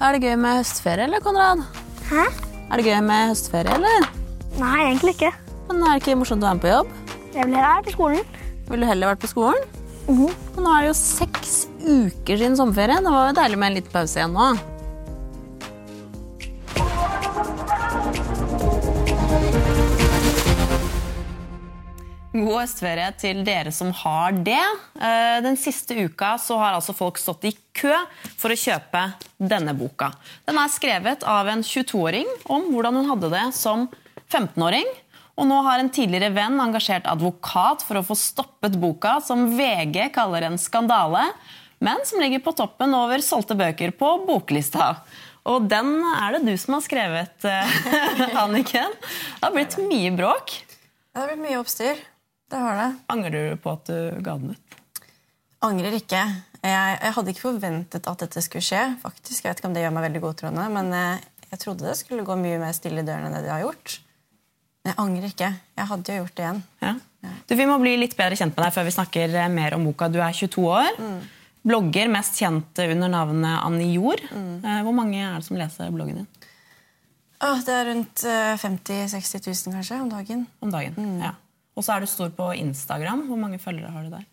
Er 0.00 0.16
det 0.16 0.22
gøy 0.24 0.36
med 0.40 0.62
høstferie, 0.62 1.04
eller, 1.04 1.20
Konrad? 1.20 1.60
Hæ? 2.08 2.22
Er 2.72 2.80
det 2.80 2.86
gøy 2.86 3.00
med 3.04 3.32
høstferie, 3.34 3.74
eller? 3.76 4.06
Nei, 4.56 4.76
egentlig 4.86 5.12
ikke. 5.18 5.32
Men 5.68 5.82
er 5.84 5.92
det 5.98 6.00
ikke 6.00 6.16
morsomt 6.22 6.40
å 6.40 6.48
være 6.48 6.56
med 6.56 6.64
på 6.64 6.70
jobb? 6.72 6.94
Jeg 7.34 7.46
vil 7.50 7.58
her 7.60 7.82
på 7.84 7.92
skolen. 7.94 8.38
Vil 8.70 8.80
du 8.82 8.86
heller 8.88 9.12
vært 9.12 9.22
på 9.26 9.30
skolen? 9.30 9.66
Mhm. 10.08 10.30
Men 10.56 10.64
nå 10.64 10.72
er 10.72 10.86
det 10.86 10.88
jo 10.90 10.96
seks 10.98 11.52
uker 11.84 12.40
siden 12.40 12.56
sommerferie. 12.58 12.96
Det 13.04 13.12
var 13.12 13.28
jo 13.28 13.36
deilig 13.36 13.58
med 13.60 13.68
en 13.70 13.76
liten 13.78 13.92
pause 13.92 14.18
igjen 14.18 14.32
nå. 14.34 14.48
God 22.40 22.62
høstferie 22.62 23.10
til 23.20 23.42
dere 23.44 23.72
som 23.74 23.90
har 24.02 24.36
det. 24.46 24.62
Eh, 25.00 25.38
Den 25.44 25.58
siste 25.60 25.96
uka 25.98 26.36
har 26.38 26.72
altså 26.72 26.94
folk 26.96 27.18
stått 27.20 27.44
i 27.48 27.52
kø 27.76 27.92
for 28.38 28.52
å 28.52 28.58
kjøpe 28.58 29.02
denne 29.36 29.74
boka. 29.76 30.10
Den 30.48 30.58
er 30.60 30.72
skrevet 30.72 31.24
av 31.28 31.48
en 31.48 31.62
22-åring 31.62 32.28
om 32.48 32.70
hvordan 32.72 33.00
hun 33.00 33.10
hadde 33.12 33.32
det 33.34 33.46
som 33.56 33.88
15-åring. 34.30 34.88
Og 35.40 35.48
nå 35.48 35.60
har 35.64 35.80
en 35.80 35.92
tidligere 35.92 36.32
venn 36.36 36.60
engasjert 36.60 37.08
advokat 37.08 37.84
for 37.86 38.00
å 38.00 38.04
få 38.04 38.16
stoppet 38.18 38.76
boka, 38.80 39.18
som 39.24 39.46
VG 39.56 40.10
kaller 40.12 40.44
en 40.48 40.58
skandale, 40.60 41.22
men 41.80 42.02
som 42.04 42.20
ligger 42.20 42.42
på 42.44 42.52
toppen 42.58 42.92
over 42.96 43.24
solgte 43.24 43.56
bøker 43.56 43.94
på 43.96 44.12
boklista. 44.28 44.98
Og 45.48 45.64
den 45.70 45.94
er 46.12 46.36
det 46.36 46.44
du 46.44 46.52
som 46.60 46.76
har 46.76 46.84
skrevet, 46.84 47.48
eh, 47.48 47.76
Anniken. 48.42 48.92
Det 49.00 49.46
har 49.46 49.56
blitt 49.56 49.78
mye 49.80 50.12
bråk. 50.12 50.58
Det 51.10 51.22
har 51.22 51.32
blitt 51.32 51.46
mye 51.48 51.60
oppstyr. 51.62 52.04
Det 52.50 52.58
har 52.58 52.78
det. 52.80 52.88
Angrer 53.14 53.34
du 53.36 53.56
på 53.62 53.72
at 53.76 53.90
du 53.90 54.20
ga 54.26 54.34
den 54.40 54.54
ut? 54.56 54.78
Angrer 55.64 55.94
ikke. 55.98 56.20
Jeg, 56.60 56.94
jeg 57.00 57.14
hadde 57.16 57.32
ikke 57.32 57.44
forventet 57.46 58.06
at 58.08 58.22
dette 58.24 58.42
skulle 58.44 58.64
skje. 58.64 58.82
faktisk. 59.02 59.44
Jeg 59.44 59.52
vet 59.52 59.60
ikke 59.62 59.68
om 59.70 59.76
det 59.76 59.84
gjør 59.84 59.94
meg 59.96 60.06
veldig 60.08 60.22
godtroende, 60.24 60.66
men 60.74 60.92
eh, 60.96 61.26
jeg 61.50 61.60
trodde 61.62 61.86
det 61.88 61.98
skulle 62.00 62.24
gå 62.26 62.36
mye 62.40 62.60
mer 62.62 62.74
stille 62.76 63.02
i 63.02 63.06
dørene 63.06 63.30
enn 63.30 63.36
det 63.38 63.44
det 63.46 63.52
har 63.54 63.64
gjort. 63.64 63.98
Men 64.80 64.92
jeg 64.92 64.98
angrer 65.04 65.28
ikke. 65.28 65.50
Jeg 65.76 65.90
hadde 65.92 66.14
jo 66.14 66.22
gjort 66.22 66.36
det 66.38 66.46
igjen. 66.46 66.62
Ja. 66.80 66.94
Du, 67.44 67.52
vi 67.58 67.66
må 67.68 67.76
bli 67.82 67.98
litt 68.00 68.16
bedre 68.16 68.38
kjent 68.40 68.56
med 68.56 68.64
deg 68.64 68.74
før 68.76 68.86
vi 68.88 68.96
snakker 68.96 69.36
eh, 69.42 69.52
mer 69.52 69.76
om 69.76 69.84
boka. 69.90 70.08
Du 70.08 70.18
er 70.24 70.36
22 70.36 70.64
år. 70.72 71.02
Blogger 71.60 72.08
mest 72.08 72.38
kjent 72.40 72.80
under 72.86 73.12
navnet 73.12 73.58
Annie 73.60 73.92
Jord. 73.98 74.22
Mm. 74.32 74.64
Hvor 74.86 74.96
mange 74.96 75.20
er 75.20 75.36
det 75.36 75.44
som 75.44 75.58
leser 75.60 75.92
bloggen 75.92 76.22
din 76.22 76.30
Åh, 77.40 77.60
det 77.64 77.72
er 77.72 77.86
rundt 77.88 78.22
eh, 78.28 78.56
50 78.60 79.06
000-60 79.08 79.46
000 79.70 79.76
kanskje 79.78 80.00
om 80.02 80.10
dagen. 80.12 80.42
om 80.60 80.72
dagen? 80.72 81.12
Ja. 81.22 81.30
Og 81.78 81.86
så 81.86 81.94
er 81.94 82.04
du 82.04 82.10
stor 82.10 82.30
på 82.34 82.50
Instagram. 82.58 83.26
Hvor 83.28 83.40
mange 83.40 83.60
følgere 83.62 83.92
har 83.94 84.06
du 84.06 84.12
der? 84.12 84.26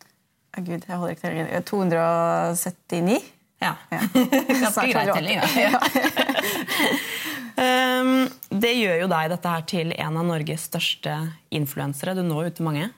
Oh, 0.58 0.64
Gud, 0.64 0.86
jeg 0.88 0.98
holder 0.98 1.16
ikke 1.16 1.26
tellingen. 1.28 1.68
279? 1.70 3.18
Ja. 3.62 3.74
Ja. 3.94 4.02
Ganske 4.64 4.88
grei 4.92 5.06
telling. 5.12 5.42
Ja. 5.58 5.80
Um, 7.58 8.28
det 8.64 8.74
gjør 8.78 9.04
jo 9.04 9.10
deg 9.12 9.32
dette 9.34 9.54
her 9.56 9.68
til 9.70 9.94
en 9.98 10.22
av 10.22 10.28
Norges 10.30 10.68
største 10.70 11.18
influensere. 11.54 12.18
Du 12.18 12.24
når 12.26 12.52
ut 12.52 12.60
til 12.60 12.68
mange. 12.70 12.92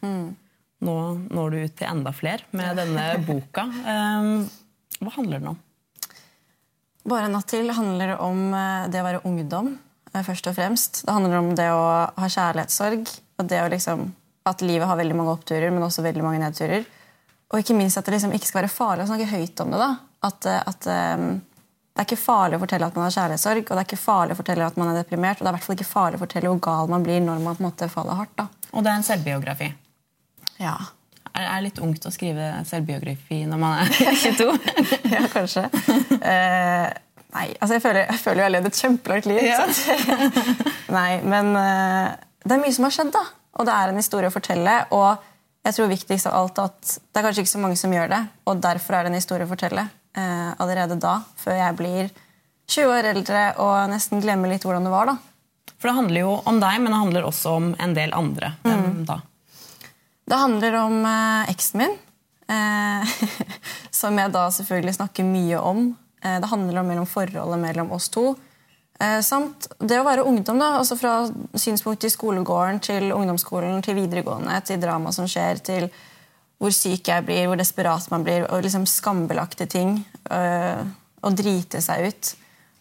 Nå 0.80 0.98
når 1.28 1.52
du 1.52 1.62
ut 1.66 1.76
til 1.80 1.90
enda 1.90 2.16
flere 2.16 2.48
med 2.56 2.80
denne 2.80 3.12
boka. 3.28 3.68
Um, 3.84 4.48
hva 5.00 5.16
handler 5.16 5.40
den 5.40 5.52
om? 5.54 5.60
Bare 7.08 7.30
en 7.30 7.36
natt 7.38 7.48
til 7.50 7.72
handler 7.74 8.18
om 8.22 8.50
eh, 8.54 8.88
det 8.92 9.02
å 9.02 9.08
være 9.08 9.22
ungdom, 9.28 9.74
eh, 10.12 10.24
først 10.26 10.50
og 10.52 10.58
fremst. 10.58 11.02
Det 11.06 11.16
handler 11.16 11.40
om 11.40 11.54
det 11.58 11.70
å 11.72 11.84
ha 12.12 12.28
kjærlighetssorg, 12.28 13.06
og 13.40 13.50
det 13.50 13.62
å 13.64 13.70
liksom, 13.72 14.10
at 14.50 14.62
livet 14.66 14.88
har 14.90 14.98
veldig 15.00 15.16
mange 15.18 15.34
oppturer, 15.38 15.70
men 15.74 15.84
også 15.86 16.04
veldig 16.06 16.24
mange 16.26 16.42
nedturer. 16.44 16.86
Og 17.50 17.62
ikke 17.64 17.74
minst 17.78 17.98
at 17.98 18.06
det 18.06 18.14
liksom 18.18 18.34
ikke 18.38 18.46
skal 18.50 18.62
være 18.64 18.72
farlig 18.74 19.06
å 19.06 19.10
snakke 19.10 19.30
høyt 19.32 19.62
om 19.64 19.72
det. 19.74 19.80
da. 19.82 19.92
At, 20.30 20.46
eh, 20.46 20.60
at 20.70 20.90
um, 21.20 21.30
Det 21.96 22.04
er 22.04 22.08
ikke 22.08 22.22
farlig 22.22 22.56
å 22.60 22.62
fortelle 22.62 22.88
at 22.88 22.96
man 22.96 23.08
har 23.08 23.12
kjærlighetssorg, 23.16 23.64
og 23.66 23.74
det 23.76 23.82
er 23.82 23.88
ikke 23.90 23.98
farlig 24.00 24.36
å 24.36 24.40
fortelle 24.40 24.68
at 24.70 24.78
man 24.80 24.92
er 24.92 25.00
deprimert, 25.02 25.40
og 25.40 25.44
det 25.44 25.50
er 25.50 25.56
i 25.56 25.58
hvert 25.58 25.66
fall 25.66 25.76
ikke 25.80 25.88
farlig 25.90 26.20
å 26.20 26.22
fortelle 26.24 26.52
hvor 26.54 26.62
gal 26.68 26.92
man 26.94 27.04
blir 27.04 27.20
når 27.26 27.42
man 27.44 27.58
på 27.58 27.64
en 27.64 27.68
måte 27.70 27.90
faller 27.92 28.20
hardt. 28.22 28.36
da. 28.40 28.46
Og 28.72 28.86
det 28.86 28.92
er 28.92 29.00
en 29.02 29.08
selvbiografi. 29.10 29.68
Ja, 30.62 30.78
Er 31.34 31.46
det 31.56 31.64
litt 31.70 31.80
ungt 31.84 32.06
å 32.06 32.12
skrive 32.12 32.48
selvbiografi 32.68 33.42
når 33.48 33.60
man 33.62 33.82
er 33.84 33.92
22? 34.24 34.48
ja 35.14 35.26
kanskje. 35.34 35.66
Uh, 36.20 36.88
nei, 37.36 37.48
altså 37.60 37.76
jeg 37.78 37.84
føler, 37.84 38.06
jeg 38.10 38.20
føler 38.24 38.42
jeg 38.42 38.48
har 38.48 38.56
levd 38.56 38.70
et 38.72 38.80
kjempelangt 38.84 39.28
liv. 39.30 39.42
Ja. 39.46 39.66
nei, 41.00 41.12
men 41.24 41.52
uh, 41.56 42.16
det 42.46 42.56
er 42.56 42.64
mye 42.64 42.76
som 42.76 42.88
har 42.88 42.96
skjedd, 42.96 43.12
da. 43.16 43.26
Og 43.58 43.66
det 43.68 43.76
er 43.76 43.92
en 43.92 44.00
historie 44.00 44.30
å 44.30 44.34
fortelle. 44.34 44.76
Og 44.96 45.18
jeg 45.66 45.76
tror 45.76 45.92
viktigst 45.92 46.30
av 46.30 46.38
alt 46.40 46.62
at 46.64 46.92
det 46.98 47.20
er 47.20 47.26
kanskje 47.28 47.46
ikke 47.46 47.56
så 47.56 47.64
mange 47.64 47.80
som 47.80 47.94
gjør 47.94 48.12
det, 48.14 48.22
og 48.48 48.62
derfor 48.64 48.96
er 48.96 49.06
det 49.06 49.12
en 49.12 49.20
historie 49.20 49.48
å 49.48 49.52
fortelle 49.52 49.84
eh, 50.18 50.52
allerede 50.62 51.00
da, 51.02 51.20
før 51.40 51.58
jeg 51.60 51.78
blir 51.80 52.12
20 52.70 52.94
år 52.94 53.10
eldre 53.12 53.42
og 53.64 53.76
nesten 53.92 54.22
glemmer 54.24 54.52
litt 54.52 54.66
hvordan 54.66 54.86
det 54.86 54.94
var. 54.94 55.10
da. 55.12 55.18
For 55.80 55.90
det 55.90 55.96
handler 55.98 56.22
jo 56.22 56.36
om 56.50 56.60
deg, 56.62 56.78
men 56.82 56.94
det 56.94 57.02
handler 57.02 57.28
også 57.28 57.56
om 57.58 57.72
en 57.80 57.96
del 57.96 58.14
andre. 58.16 58.54
Hvem 58.66 59.04
da? 59.08 59.20
Det 60.30 60.38
handler 60.38 60.76
om 60.84 61.00
eh, 61.10 61.50
eksen 61.50 61.82
min, 61.82 61.96
eh, 62.52 63.14
som 64.02 64.20
jeg 64.20 64.34
da 64.36 64.46
selvfølgelig 64.54 65.00
snakker 65.00 65.26
mye 65.26 65.62
om. 65.72 65.88
Eh, 66.22 66.38
det 66.44 66.52
handler 66.52 66.82
om 66.82 66.92
mellom 66.92 67.10
forholdet 67.10 67.62
mellom 67.64 67.92
oss 67.96 68.10
to. 68.14 68.36
Eh, 69.00 69.20
samt 69.24 69.70
det 69.80 70.00
å 70.00 70.06
være 70.08 70.26
ungdom, 70.28 70.60
da, 70.60 70.74
altså 70.82 70.98
fra 71.00 71.22
synspunkt 71.56 72.04
i 72.04 72.12
skolegården 72.12 72.82
til 72.84 73.12
ungdomsskolen 73.16 73.84
til 73.86 73.96
videregående, 73.96 74.60
til 74.68 74.82
drama 74.82 75.14
som 75.16 75.28
skjer, 75.30 75.62
til 75.64 75.90
hvor 76.60 76.74
syk 76.76 77.08
jeg 77.08 77.24
blir, 77.24 77.46
hvor 77.48 77.60
desperat 77.60 78.10
man 78.12 78.26
blir, 78.28 78.44
og 78.52 78.66
liksom 78.66 78.88
skambelagte 78.90 79.70
ting. 79.72 80.02
eh, 80.30 80.84
og 81.20 81.36
drite 81.36 81.82
seg 81.84 82.10
ut. 82.10 82.34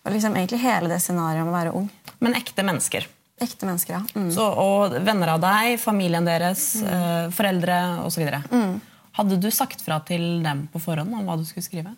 Og 0.06 0.14
liksom 0.14 0.36
egentlig 0.38 0.62
hele 0.62 0.90
det 0.92 1.00
scenarioet 1.02 1.44
om 1.44 1.52
å 1.52 1.56
være 1.56 1.74
ung. 1.76 1.88
Men 2.22 2.36
ekte 2.38 2.64
mennesker. 2.66 3.06
Ekte 3.38 3.68
mennesker, 3.68 3.98
ja. 3.98 4.02
Mm. 4.18 4.28
Så, 4.34 4.44
og 4.46 4.94
venner 5.06 5.34
av 5.34 5.42
deg, 5.42 5.76
familien 5.82 6.26
deres, 6.26 6.70
eh, 6.82 7.28
foreldre 7.34 7.78
osv. 8.06 8.24
Mm. 8.50 8.78
Hadde 9.18 9.40
du 9.42 9.50
sagt 9.54 9.82
fra 9.84 10.00
til 10.06 10.40
dem 10.44 10.66
på 10.72 10.82
forhånd 10.82 11.14
om 11.14 11.26
hva 11.26 11.38
du 11.38 11.44
skulle 11.46 11.66
skrive? 11.66 11.94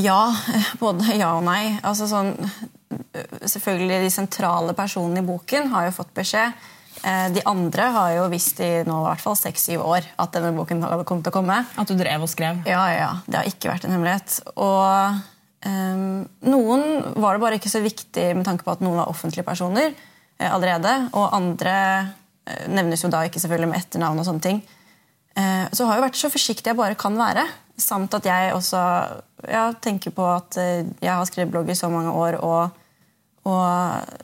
Ja, 0.00 0.34
både 0.82 1.16
ja 1.18 1.34
og 1.38 1.44
nei. 1.46 1.76
Altså 1.82 2.08
sånn, 2.10 2.32
selvfølgelig 3.44 4.04
De 4.04 4.12
sentrale 4.12 4.74
personene 4.76 5.22
i 5.22 5.26
boken 5.26 5.68
har 5.72 5.88
jo 5.88 5.96
fått 5.98 6.14
beskjed. 6.16 6.54
Eh, 7.04 7.28
De 7.34 7.42
andre 7.50 7.90
har 7.96 8.14
jo 8.16 8.24
visst 8.32 8.60
i 8.64 8.70
nå 8.86 9.00
i 9.02 9.08
hvert 9.08 9.24
fall 9.24 9.36
seks-syv 9.38 9.84
år 9.84 10.08
at 10.20 10.34
denne 10.36 10.54
boken 10.56 10.82
hadde 10.84 11.06
kommet 11.08 11.26
til 11.26 11.34
å 11.34 11.38
komme. 11.38 11.60
At 11.76 11.90
du 11.90 11.96
drev 11.98 12.26
og 12.26 12.32
skrev? 12.32 12.62
Ja, 12.68 12.84
ja. 12.94 13.10
Det 13.26 13.40
har 13.40 13.50
ikke 13.50 13.72
vært 13.72 13.88
en 13.88 13.96
hemmelighet. 13.96 14.38
Og 14.54 15.20
um, 15.66 16.22
noen 16.48 16.86
var 17.20 17.36
det 17.36 17.44
bare 17.44 17.60
ikke 17.60 17.72
så 17.72 17.82
viktig 17.84 18.30
med 18.38 18.46
tanke 18.48 18.66
på 18.66 18.74
at 18.76 18.84
noen 18.84 19.02
var 19.02 19.12
offentlige 19.12 19.46
personer 19.46 19.90
eh, 19.90 20.48
allerede. 20.50 20.94
Og 21.12 21.34
andre 21.34 21.74
eh, 22.46 22.64
nevnes 22.72 23.04
jo 23.04 23.12
da 23.12 23.24
ikke 23.26 23.42
selvfølgelig 23.42 23.72
med 23.74 23.82
etternavn 23.82 24.22
og 24.22 24.30
sånne 24.30 24.48
ting. 24.48 24.64
Eh, 25.34 25.66
så 25.74 25.86
har 25.88 25.98
jeg 25.98 26.06
vært 26.06 26.18
så 26.20 26.30
forsiktig 26.30 26.70
jeg 26.70 26.78
bare 26.78 26.98
kan 26.98 27.16
være. 27.18 27.46
Samt 27.80 28.14
at 28.14 28.26
jeg 28.28 28.52
også 28.54 28.80
ja, 29.50 29.66
tenker 29.82 30.14
på 30.14 30.26
at 30.30 30.58
eh, 30.62 30.86
jeg 31.02 31.10
har 31.10 31.26
skrevet 31.26 31.50
blogg 31.52 31.72
i 31.72 31.78
så 31.78 31.90
mange 31.90 32.12
år, 32.14 32.38
og, 32.38 32.80
og 33.44 34.20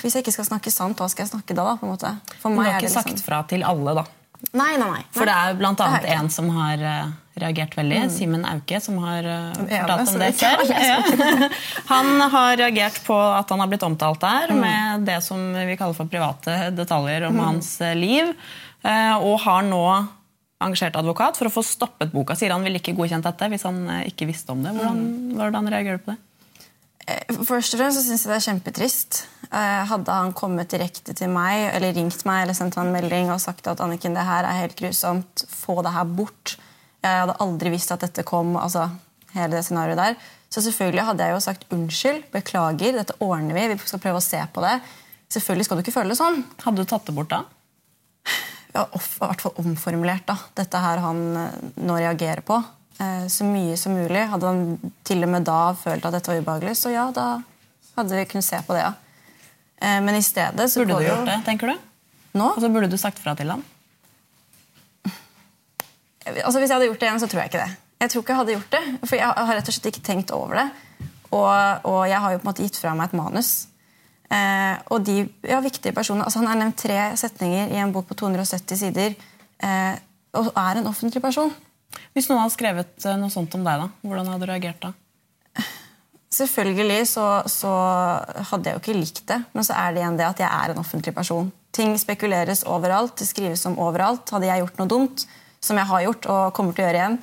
hvis 0.00 0.14
jeg 0.16 0.22
ikke 0.24 0.32
skal 0.32 0.46
snakke 0.48 0.70
sant, 0.72 0.96
hva 1.00 1.08
skal 1.12 1.26
jeg 1.26 1.32
snakke 1.34 1.54
da? 1.56 1.64
da 1.68 1.74
på 1.76 1.84
en 1.86 1.92
måte? 1.92 2.10
For 2.40 2.48
Du 2.52 2.56
meg 2.56 2.66
har 2.70 2.78
er 2.78 2.80
ikke 2.80 2.88
liksom... 2.88 3.10
sagt 3.16 3.24
fra 3.26 3.42
til 3.50 3.64
alle, 3.66 3.92
da? 4.00 4.04
Nei, 4.56 4.70
nei, 4.80 4.86
nei. 4.88 5.02
For 5.12 5.28
det 5.28 5.34
er 5.36 5.56
blant 5.58 5.80
annet 5.84 6.06
en 6.14 6.30
som 6.32 6.46
har 6.56 6.80
eh, 6.80 7.10
reagert 7.42 7.74
veldig. 7.76 7.98
Simen 8.14 8.46
Auke, 8.48 8.78
som 8.80 8.96
har 9.04 9.26
eh, 9.28 9.58
fortalt 9.68 10.14
om 10.14 10.22
det. 10.22 10.30
Ja. 10.70 10.94
Han 11.92 12.08
har 12.32 12.56
reagert 12.56 13.02
på 13.04 13.18
at 13.20 13.52
han 13.52 13.60
har 13.60 13.68
blitt 13.68 13.84
omtalt 13.84 14.22
der 14.24 14.48
Mm. 14.54 14.62
med 14.64 15.04
det 15.10 15.18
som 15.26 15.42
vi 15.52 15.76
kaller 15.76 15.94
for 15.98 16.08
private 16.08 16.70
detaljer 16.72 17.28
om 17.28 17.36
hans 17.44 17.74
eh, 17.84 17.92
liv. 17.98 18.32
Og 19.20 19.36
har 19.44 19.60
nå 19.68 19.82
engasjert 20.64 20.96
advokat 20.96 21.36
for 21.36 21.50
å 21.50 21.52
få 21.52 21.60
stoppet 21.64 22.08
boka. 22.14 22.32
Sier 22.36 22.54
han 22.54 22.64
ville 22.64 22.80
ikke 22.80 22.94
godkjent 22.96 23.26
dette 23.28 23.48
hvis 23.52 23.66
han 23.68 23.82
ikke 24.08 24.24
visste 24.30 24.54
om 24.56 24.62
det. 24.64 24.72
Hvordan, 24.72 24.96
Mm. 25.04 25.34
hvordan 25.36 25.68
reagerer 25.68 26.00
du 26.00 26.04
på 26.06 26.14
det? 26.14 26.18
Først 27.46 27.74
og 27.74 27.80
fremst 27.80 27.98
så 27.98 28.02
synes 28.06 28.24
jeg 28.24 28.30
det 28.30 28.36
er 28.38 28.46
kjempetrist. 28.46 29.20
Eh, 29.50 29.84
Hadde 29.90 30.14
han 30.14 30.32
kommet 30.36 30.70
direkte 30.72 31.14
til 31.16 31.30
meg 31.32 31.68
eller 31.74 31.94
ringt 31.96 32.24
meg 32.28 32.44
eller 32.44 32.54
sendt 32.58 32.76
meg 32.78 32.86
en 32.86 32.94
melding 32.98 33.30
og 33.34 33.40
sagt 33.42 33.66
at 33.70 33.80
Anniken, 33.84 34.14
det 34.16 34.26
her 34.28 34.46
er 34.48 34.60
helt 34.62 34.76
grusomt, 34.78 35.44
få 35.50 35.80
det 35.86 35.92
her 35.94 36.04
bort. 36.04 36.56
Jeg 37.02 37.22
hadde 37.24 37.38
aldri 37.40 37.72
visst 37.72 37.92
at 37.94 38.02
dette 38.04 38.22
kom. 38.28 38.56
altså 38.60 38.88
hele 39.34 39.54
det 39.56 39.64
scenarioet 39.64 39.96
der. 40.00 40.16
Så 40.50 40.62
selvfølgelig 40.66 41.04
hadde 41.06 41.22
jeg 41.26 41.34
jo 41.36 41.40
sagt 41.44 41.66
unnskyld, 41.72 42.24
beklager, 42.32 42.96
dette 42.98 43.14
ordner 43.22 43.54
vi. 43.54 43.68
Vi 43.74 43.78
skal 43.86 44.02
prøve 44.02 44.18
å 44.18 44.24
se 44.24 44.40
på 44.52 44.64
det. 44.64 44.80
Selvfølgelig 45.30 45.64
skal 45.68 45.78
du 45.78 45.82
ikke 45.84 45.94
føle 45.94 46.10
det 46.10 46.18
sånn. 46.18 46.40
Hadde 46.64 46.82
du 46.82 46.90
tatt 46.90 47.06
det 47.06 47.14
bort 47.14 47.30
da? 47.30 47.44
Ja, 48.74 48.84
off- 48.94 49.16
I 49.22 49.26
hvert 49.30 49.40
fall 49.46 49.54
omformulert 49.62 50.26
da. 50.26 50.36
dette 50.58 50.78
her 50.82 50.98
han 51.02 51.22
eh, 51.36 51.54
nå 51.86 51.96
reagerer 51.98 52.42
på. 52.46 52.58
Eh, 53.00 53.26
Så 53.32 53.44
mye 53.48 53.76
som 53.80 53.94
mulig. 53.96 54.26
Hadde 54.28 54.46
han 54.46 54.92
til 55.04 55.24
og 55.24 55.30
med 55.32 55.46
da 55.48 55.72
følt 55.78 56.04
at 56.04 56.12
dette 56.16 56.30
var 56.32 56.40
ubehagelig, 56.42 56.76
så 56.76 56.92
ja, 56.92 57.06
da 57.16 57.40
hadde 57.96 58.16
vi 58.18 58.26
kunnet 58.28 58.44
se 58.46 58.60
på 58.66 58.76
det, 58.76 58.82
ja. 58.84 58.92
Eh, 59.80 60.00
Men 60.04 60.14
i 60.18 60.22
stedet 60.22 60.68
så 60.70 60.82
Burde 60.84 60.98
du 61.00 61.06
gjort 61.08 61.26
det, 61.26 61.38
tenker 61.46 61.72
du? 61.72 61.78
Nå? 62.38 62.52
så 62.60 62.68
burde 62.70 62.90
du 62.90 62.96
sagt 63.00 63.18
fra 63.18 63.34
til 63.34 63.50
han? 63.50 63.64
Altså 66.44 66.60
Hvis 66.60 66.68
jeg 66.68 66.76
hadde 66.76 66.86
gjort 66.90 67.00
det 67.00 67.08
igjen, 67.08 67.20
så 67.22 67.26
tror 67.30 67.40
jeg 67.42 67.50
ikke 67.50 67.64
det. 67.64 67.76
Jeg 68.00 68.10
tror 68.10 68.22
ikke 68.22 68.32
jeg 68.32 68.40
hadde 68.40 68.54
gjort 68.54 68.76
det, 68.76 69.08
For 69.08 69.16
jeg 69.16 69.26
har 69.26 69.54
rett 69.56 69.68
og 69.68 69.74
slett 69.74 69.90
ikke 69.90 70.04
tenkt 70.06 70.30
over 70.36 70.54
det. 70.60 70.68
Og, 71.30 71.86
og 71.86 72.00
jeg 72.10 72.18
har 72.20 72.32
jo 72.32 72.38
på 72.38 72.44
en 72.44 72.50
måte 72.50 72.64
gitt 72.66 72.78
fra 72.80 72.92
meg 72.98 73.10
et 73.10 73.16
manus. 73.18 73.50
Eh, 74.30 74.76
og 74.90 75.02
de 75.06 75.16
ja, 75.46 75.58
viktige 75.62 75.92
personene, 75.94 76.24
altså 76.26 76.38
Han 76.42 76.50
har 76.50 76.58
nevnt 76.60 76.78
tre 76.78 76.98
setninger 77.18 77.72
i 77.74 77.80
en 77.82 77.92
bok 77.94 78.06
på 78.08 78.14
270 78.18 78.78
sider. 78.78 79.16
Eh, 79.62 79.94
og 80.38 80.52
er 80.54 80.80
en 80.80 80.86
offentlig 80.90 81.22
person. 81.22 81.50
Hvis 82.14 82.28
noen 82.30 82.42
hadde 82.42 82.54
skrevet 82.54 83.06
eh, 83.06 83.18
noe 83.20 83.32
sånt 83.32 83.54
om 83.58 83.66
deg, 83.66 83.84
da, 83.84 83.88
hvordan 84.06 84.30
hadde 84.32 84.46
du 84.46 84.50
reagert 84.50 84.82
da? 84.84 84.92
Selvfølgelig 86.30 87.08
så, 87.10 87.24
så, 87.50 87.70
hadde 88.52 88.70
jeg 88.70 88.76
jo 88.76 88.80
ikke 88.84 88.94
likt 88.94 89.24
det, 89.26 89.40
men 89.50 89.66
så 89.66 89.74
er 89.74 89.90
det 89.90 90.02
igjen 90.04 90.18
det 90.20 90.28
at 90.28 90.42
jeg 90.44 90.46
er 90.50 90.72
en 90.72 90.78
offentlig 90.82 91.14
person. 91.16 91.50
Ting 91.74 91.96
spekuleres 91.98 92.62
overalt, 92.70 93.16
det 93.18 93.26
skrives 93.26 93.66
om 93.66 93.78
overalt. 93.82 94.30
Hadde 94.30 94.46
jeg 94.46 94.62
gjort 94.62 94.78
noe 94.78 94.90
dumt, 94.90 95.24
som 95.60 95.78
jeg 95.80 95.90
har 95.90 96.04
gjort 96.06 96.28
og 96.30 96.54
kommer 96.54 96.76
til 96.76 96.84
å 96.84 96.86
gjøre 96.86 97.00
igjen, 97.00 97.18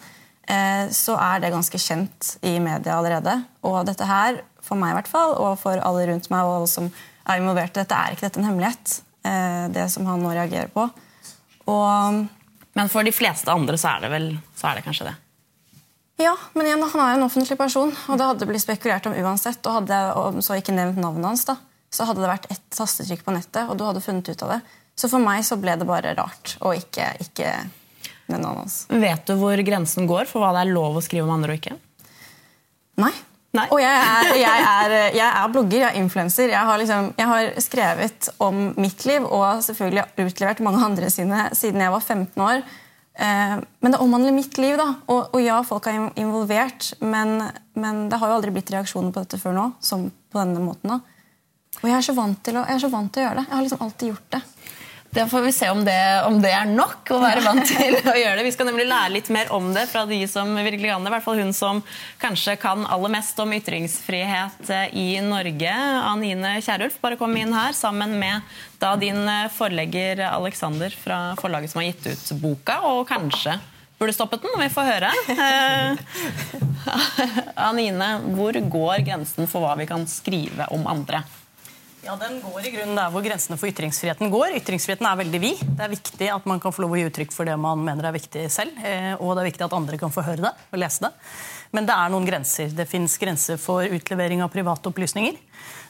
eh, 0.51 0.83
så 0.95 1.15
er 1.23 1.41
det 1.43 1.53
ganske 1.55 1.79
kjent 1.79 2.33
i 2.43 2.57
media 2.63 2.97
allerede. 2.99 3.39
Og 3.67 3.79
dette 3.87 4.07
her, 4.07 4.41
for 4.59 4.79
meg 4.79 4.91
i 4.91 4.99
hvert 4.99 5.11
fall, 5.11 5.37
og 5.39 5.55
for 5.61 5.79
alle 5.79 6.09
rundt 6.11 6.27
meg 6.33 6.43
og 6.43 6.59
alle 6.59 6.71
som 6.71 6.91
er 6.91 7.39
involvert, 7.39 7.75
dette 7.79 7.95
er 7.95 8.11
ikke 8.11 8.27
dette 8.27 8.43
en 8.43 8.49
hemmelighet. 8.49 8.99
Eh, 9.23 9.65
det 9.71 9.87
som 9.93 10.07
han 10.07 10.19
nå 10.23 10.35
reagerer 10.35 10.71
på. 10.75 10.89
Og 11.71 12.27
men 12.77 12.91
for 12.93 13.07
de 13.07 13.13
fleste 13.15 13.49
andre 13.49 13.77
så 13.79 13.95
er 13.95 14.05
det 14.05 14.11
vel 14.13 14.27
så 14.57 14.69
er 14.69 14.77
det 14.77 14.85
kanskje 14.85 15.09
det? 15.09 15.15
Ja, 16.17 16.33
men 16.57 16.65
igjen, 16.65 16.81
han 16.81 17.01
er 17.03 17.15
en 17.15 17.25
offentlig 17.27 17.57
person, 17.59 17.91
og 18.09 18.17
det 18.17 18.25
hadde 18.25 18.47
blitt 18.49 18.63
spekulert 18.63 19.05
om 19.05 19.13
uansett. 19.17 19.61
Og 19.69 19.79
hadde 19.81 19.97
jeg 19.97 20.45
så 20.45 20.57
ikke 20.57 20.73
nevnt 20.73 20.97
navnet 21.01 21.29
hans, 21.29 21.45
da, 21.45 21.59
så 21.93 22.07
hadde 22.09 22.23
det 22.23 22.31
vært 22.31 22.47
ett 22.53 22.63
tastetrykk 22.73 23.21
på 23.25 23.35
nettet, 23.35 23.67
og 23.69 23.77
du 23.77 23.85
hadde 23.85 24.01
funnet 24.01 24.29
ut 24.29 24.45
av 24.45 24.55
det. 24.55 24.59
Så 24.97 25.09
for 25.11 25.21
meg 25.21 25.43
så 25.45 25.59
ble 25.61 25.75
det 25.77 25.85
bare 25.85 26.15
rart, 26.17 26.55
og 26.65 26.73
ikke, 26.73 27.11
ikke 27.21 27.51
nevne 28.31 28.41
navnet 28.41 28.63
hans. 28.63 28.79
Vet 28.89 29.29
du 29.29 29.35
hvor 29.37 29.61
grensen 29.69 30.09
går 30.09 30.25
for 30.29 30.41
hva 30.41 30.55
det 30.57 30.65
er 30.65 30.73
lov 30.73 30.97
å 30.97 31.05
skrive 31.05 31.27
om 31.27 31.35
andre 31.37 31.53
og 31.53 31.61
ikke? 31.61 31.77
Nei. 32.97 33.13
Nei. 33.57 33.67
Og 33.73 33.81
jeg 33.81 34.01
er, 34.07 34.31
jeg, 34.37 34.65
er, 34.71 34.95
jeg 35.15 35.27
er, 35.27 35.53
blogger, 35.53 35.79
jeg 35.81 35.89
er 35.89 36.01
influenser. 36.01 36.51
Jeg, 36.53 36.81
liksom, 36.83 37.13
jeg, 37.17 37.29
har 37.31 37.61
skrevet 37.63 38.29
om 38.43 38.67
mitt 38.77 39.05
liv 39.09 39.25
og 39.25 39.63
selvfølgelig 39.65 40.27
utlevert 40.27 40.61
mange 40.65 40.83
andre 40.85 41.09
sine 41.13 41.47
siden 41.57 41.83
jeg 41.83 41.93
var 41.93 42.05
15 42.05 42.45
år. 42.47 42.61
Eh, 43.17 43.57
men 43.79 43.93
det 43.93 44.01
omhandler 44.03 44.35
mitt 44.35 44.57
liv. 44.61 44.77
da. 44.77 44.91
Og, 45.09 45.33
og 45.33 45.41
ja, 45.41 45.57
folk 45.65 45.89
er 45.89 46.09
involvert, 46.19 46.93
men, 47.01 47.41
men, 47.73 48.05
det 48.11 48.21
har 48.21 48.31
jo 48.31 48.39
aldri 48.39 48.53
blitt 48.53 48.71
reaksjoner 48.73 49.13
på 49.13 49.25
dette 49.25 49.41
før 49.41 49.57
nå. 49.57 49.69
som 49.81 50.09
på 50.11 50.41
denne 50.41 50.61
måten 50.63 50.93
da. 50.93 51.01
Og 51.81 51.89
jeg 51.89 51.97
er, 51.97 52.05
så 52.05 52.17
vant 52.17 52.39
til 52.45 52.57
å, 52.57 52.65
vant 52.89 53.11
til 53.13 53.21
å 53.21 53.27
gjøre 53.27 53.39
det. 53.39 53.47
Jeg 53.47 53.55
har 53.55 53.65
liksom 53.65 53.83
alltid 53.85 54.11
gjort 54.13 54.29
det. 54.33 54.43
Det 55.17 55.27
får 55.27 55.41
vi 55.41 55.51
se 55.51 55.69
om 55.69 55.85
det, 55.85 56.21
om 56.25 56.35
det, 56.41 56.51
er 56.53 56.67
nok 56.69 57.09
å 57.09 57.17
være 57.17 57.41
vant 57.41 57.65
til 57.71 57.95
å 57.97 58.13
gjøre 58.13 58.35
det. 58.37 58.43
Vi 58.45 58.51
skal 58.53 58.67
nemlig 58.69 58.83
lære 58.85 59.15
litt 59.15 59.31
mer 59.33 59.49
om 59.55 59.71
det 59.73 59.87
fra 59.89 60.03
de 60.05 60.19
som 60.29 60.51
virkelig 60.53 60.91
kan 60.91 61.01
det. 61.01 61.09
I 61.09 61.13
hvert 61.15 61.25
fall 61.25 61.39
hun 61.41 61.55
som 61.57 61.79
kanskje 62.21 62.53
kan 62.61 62.85
aller 62.85 63.09
mest 63.15 63.41
om 63.41 63.55
ytringsfrihet 63.57 64.69
i 64.93 65.07
Norge. 65.25 65.71
Anine 66.11 66.51
Kierulf, 66.61 66.99
bare 67.01 67.17
kom 67.17 67.33
inn 67.33 67.55
her 67.57 67.73
sammen 67.73 68.13
med 68.21 68.45
da 68.77 68.91
din 69.01 69.25
forlegger 69.57 70.21
Alexander 70.27 70.93
fra 70.93 71.17
forlaget 71.41 71.73
som 71.73 71.81
har 71.81 71.89
gitt 71.89 72.11
ut 72.11 72.37
boka, 72.43 72.77
og 72.85 73.07
kanskje 73.09 73.57
burde 73.97 74.13
stoppet 74.13 74.45
den. 74.45 74.53
Vi 74.61 74.69
får 74.69 74.91
høre. 74.91 75.11
Anine, 77.71 78.13
hvor 78.37 78.61
går 78.77 79.01
grensen 79.09 79.49
for 79.49 79.65
hva 79.65 79.73
vi 79.81 79.89
kan 79.89 80.05
skrive 80.05 80.69
om 80.77 80.85
andre? 80.93 81.25
Ja, 82.05 82.15
Den 82.15 82.41
går 82.41 82.65
i 82.67 82.71
grunnen 82.71 82.95
der 82.95 83.09
hvor 83.11 83.23
grensene 83.25 83.57
for 83.57 83.69
ytringsfriheten 83.71 84.29
går. 84.31 84.53
Ytringsfriheten 84.59 85.07
er 85.09 85.17
veldig 85.17 85.39
vid. 85.41 85.61
Det 85.65 85.83
er 85.83 85.91
viktig 85.91 86.27
at 86.29 86.45
man 86.49 86.61
kan 86.61 86.73
få 86.75 86.83
lov 86.85 86.93
å 86.93 86.99
gi 86.99 87.07
uttrykk 87.09 87.33
for 87.33 87.49
det 87.49 87.55
man 87.59 87.81
mener 87.83 88.07
er 88.07 88.15
viktig 88.15 88.45
selv. 88.53 88.77
Eh, 88.85 89.15
og 89.17 89.33
det 89.33 89.43
er 89.43 89.49
viktig 89.49 89.65
at 89.65 89.75
andre 89.75 89.99
kan 89.99 90.13
få 90.13 90.23
høre 90.27 90.45
det 90.45 90.53
og 90.53 90.79
lese 90.79 91.07
det. 91.07 91.11
Men 91.75 91.89
det 91.89 91.97
er 91.97 92.13
noen 92.13 92.27
grenser. 92.29 92.71
Det 92.77 92.85
fins 92.87 93.17
grenser 93.19 93.59
for 93.59 93.83
utlevering 93.97 94.43
av 94.45 94.53
private 94.53 94.91
opplysninger. 94.91 95.41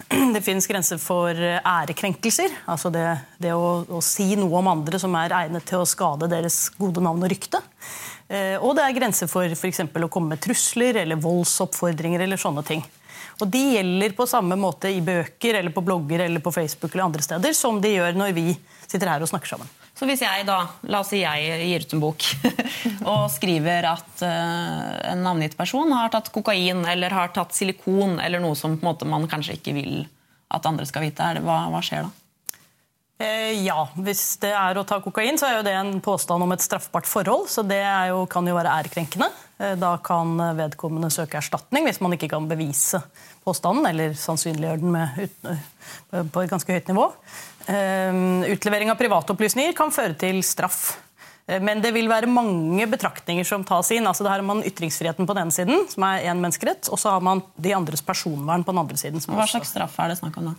Det 0.34 0.42
fins 0.42 0.68
grenser 0.70 1.00
for 1.04 1.36
eh, 1.36 1.60
ærekrenkelser. 1.60 2.54
Altså 2.72 2.90
det, 2.94 3.04
det 3.44 3.52
å, 3.52 3.82
å, 3.92 4.00
si 4.00 4.30
noe 4.40 4.62
om 4.62 4.70
andre 4.72 5.02
som 5.02 5.16
er 5.20 5.36
egnet 5.36 5.68
til 5.68 5.84
å 5.84 5.90
skade 5.90 6.30
deres 6.32 6.70
gode 6.80 7.04
navn 7.04 7.26
og 7.28 7.34
rykte. 7.34 7.60
Eh, 8.32 8.56
og 8.56 8.78
det 8.78 8.86
er 8.86 8.96
grenser 8.96 9.28
for 9.28 9.44
f.eks. 9.44 9.84
å 9.84 10.10
komme 10.14 10.34
med 10.34 10.44
trusler 10.44 11.02
eller 11.04 11.20
voldsoppfordringer 11.20 12.24
eller 12.24 12.40
sånne 12.40 12.64
ting. 12.68 12.86
Og 13.42 13.50
De 13.54 13.64
gjelder 13.76 14.16
på 14.18 14.26
samme 14.30 14.58
måte 14.60 14.90
i 14.90 15.02
bøker, 15.06 15.60
eller 15.60 15.74
på 15.74 15.84
blogger 15.86 16.26
eller 16.26 16.42
på 16.44 16.54
Facebook 16.56 16.94
eller 16.94 17.06
andre 17.06 17.26
steder, 17.26 17.54
som 17.54 17.82
de 17.82 17.94
gjør 17.94 18.18
når 18.18 18.34
vi 18.38 18.52
sitter 18.88 19.12
her 19.12 19.22
og 19.22 19.30
snakker 19.30 19.54
sammen. 19.54 19.70
Så 19.98 20.06
hvis 20.06 20.22
jeg 20.22 20.46
da, 20.46 20.60
la 20.90 21.02
oss 21.02 21.10
si 21.10 21.24
jeg 21.24 21.62
gir 21.66 21.86
ut 21.86 21.94
en 21.96 22.04
bok 22.04 22.26
og 23.14 23.24
skriver 23.34 23.88
at 23.90 24.22
uh, 24.22 24.92
en 25.10 25.24
navngitt 25.26 25.58
person 25.58 25.90
har 25.96 26.12
tatt 26.14 26.30
kokain 26.34 26.84
eller 26.86 27.16
har 27.18 27.34
tatt 27.34 27.56
silikon 27.58 28.20
eller 28.22 28.42
noe 28.44 28.58
som 28.58 28.78
måte, 28.86 29.10
man 29.10 29.26
kanskje 29.30 29.58
ikke 29.58 29.74
vil 29.78 29.96
at 30.54 30.70
andre 30.70 30.86
skal 30.88 31.08
vite, 31.08 31.34
det, 31.36 31.42
hva, 31.46 31.66
hva 31.74 31.82
skjer 31.84 32.06
da? 32.06 32.14
Eh, 33.18 33.64
ja, 33.66 33.88
hvis 33.98 34.38
det 34.44 34.52
er 34.54 34.78
å 34.78 34.86
ta 34.86 35.00
kokain, 35.02 35.40
så 35.42 35.48
er 35.48 35.56
jo 35.58 35.66
det 35.66 35.74
en 35.74 35.96
påstand 36.06 36.46
om 36.46 36.54
et 36.54 36.62
straffbart 36.62 37.10
forhold. 37.10 37.48
Så 37.50 37.64
det 37.66 37.82
jo, 38.12 38.22
kan 38.30 38.46
jo 38.46 38.54
være 38.58 38.76
ærekrenkende. 38.84 39.32
Eh, 39.58 39.74
da 39.80 39.96
kan 40.04 40.38
vedkommende 40.58 41.10
søke 41.14 41.40
erstatning 41.40 41.88
hvis 41.88 42.02
man 42.04 42.14
ikke 42.14 42.30
kan 42.36 42.46
bevise 42.50 43.02
påstanden, 43.46 43.88
eller 43.90 44.14
sannsynliggjøre 44.18 44.84
den 44.84 44.94
med, 44.94 45.18
ut, 45.18 45.50
eh, 45.50 46.24
på 46.32 46.44
et 46.44 46.54
ganske 46.54 46.78
høyt 46.78 46.94
nivå. 46.94 47.10
Utlevering 47.68 48.94
av 48.94 49.00
privatopplysninger 49.00 49.74
kan 49.76 49.92
føre 49.92 50.16
til 50.16 50.40
straff. 50.46 50.96
Men 51.48 51.80
det 51.84 51.94
vil 51.96 52.10
være 52.12 52.28
mange 52.32 52.84
betraktninger 52.92 53.44
som 53.48 53.64
tas 53.68 53.90
inn. 53.96 54.08
Altså, 54.08 54.26
her 54.28 54.40
har 54.40 54.44
man 54.48 54.64
ytringsfriheten 54.68 55.28
på 55.28 55.36
den 55.36 55.46
ene 55.46 55.56
siden, 55.56 55.86
som 55.92 56.04
er 56.04 56.26
én 56.28 56.40
menneskerett, 56.44 56.88
og 56.92 57.00
så 57.00 57.14
har 57.16 57.24
man 57.24 57.42
de 57.56 57.72
andres 57.76 58.04
personvern 58.04 58.64
på 58.68 58.76
den 58.76 58.82
andre 58.84 59.00
siden. 59.00 59.24
Hva 59.24 59.48
slags 59.48 59.72
straff 59.72 59.96
er 60.04 60.12
det 60.12 60.18
snakk 60.20 60.40
om 60.40 60.50
da? 60.50 60.56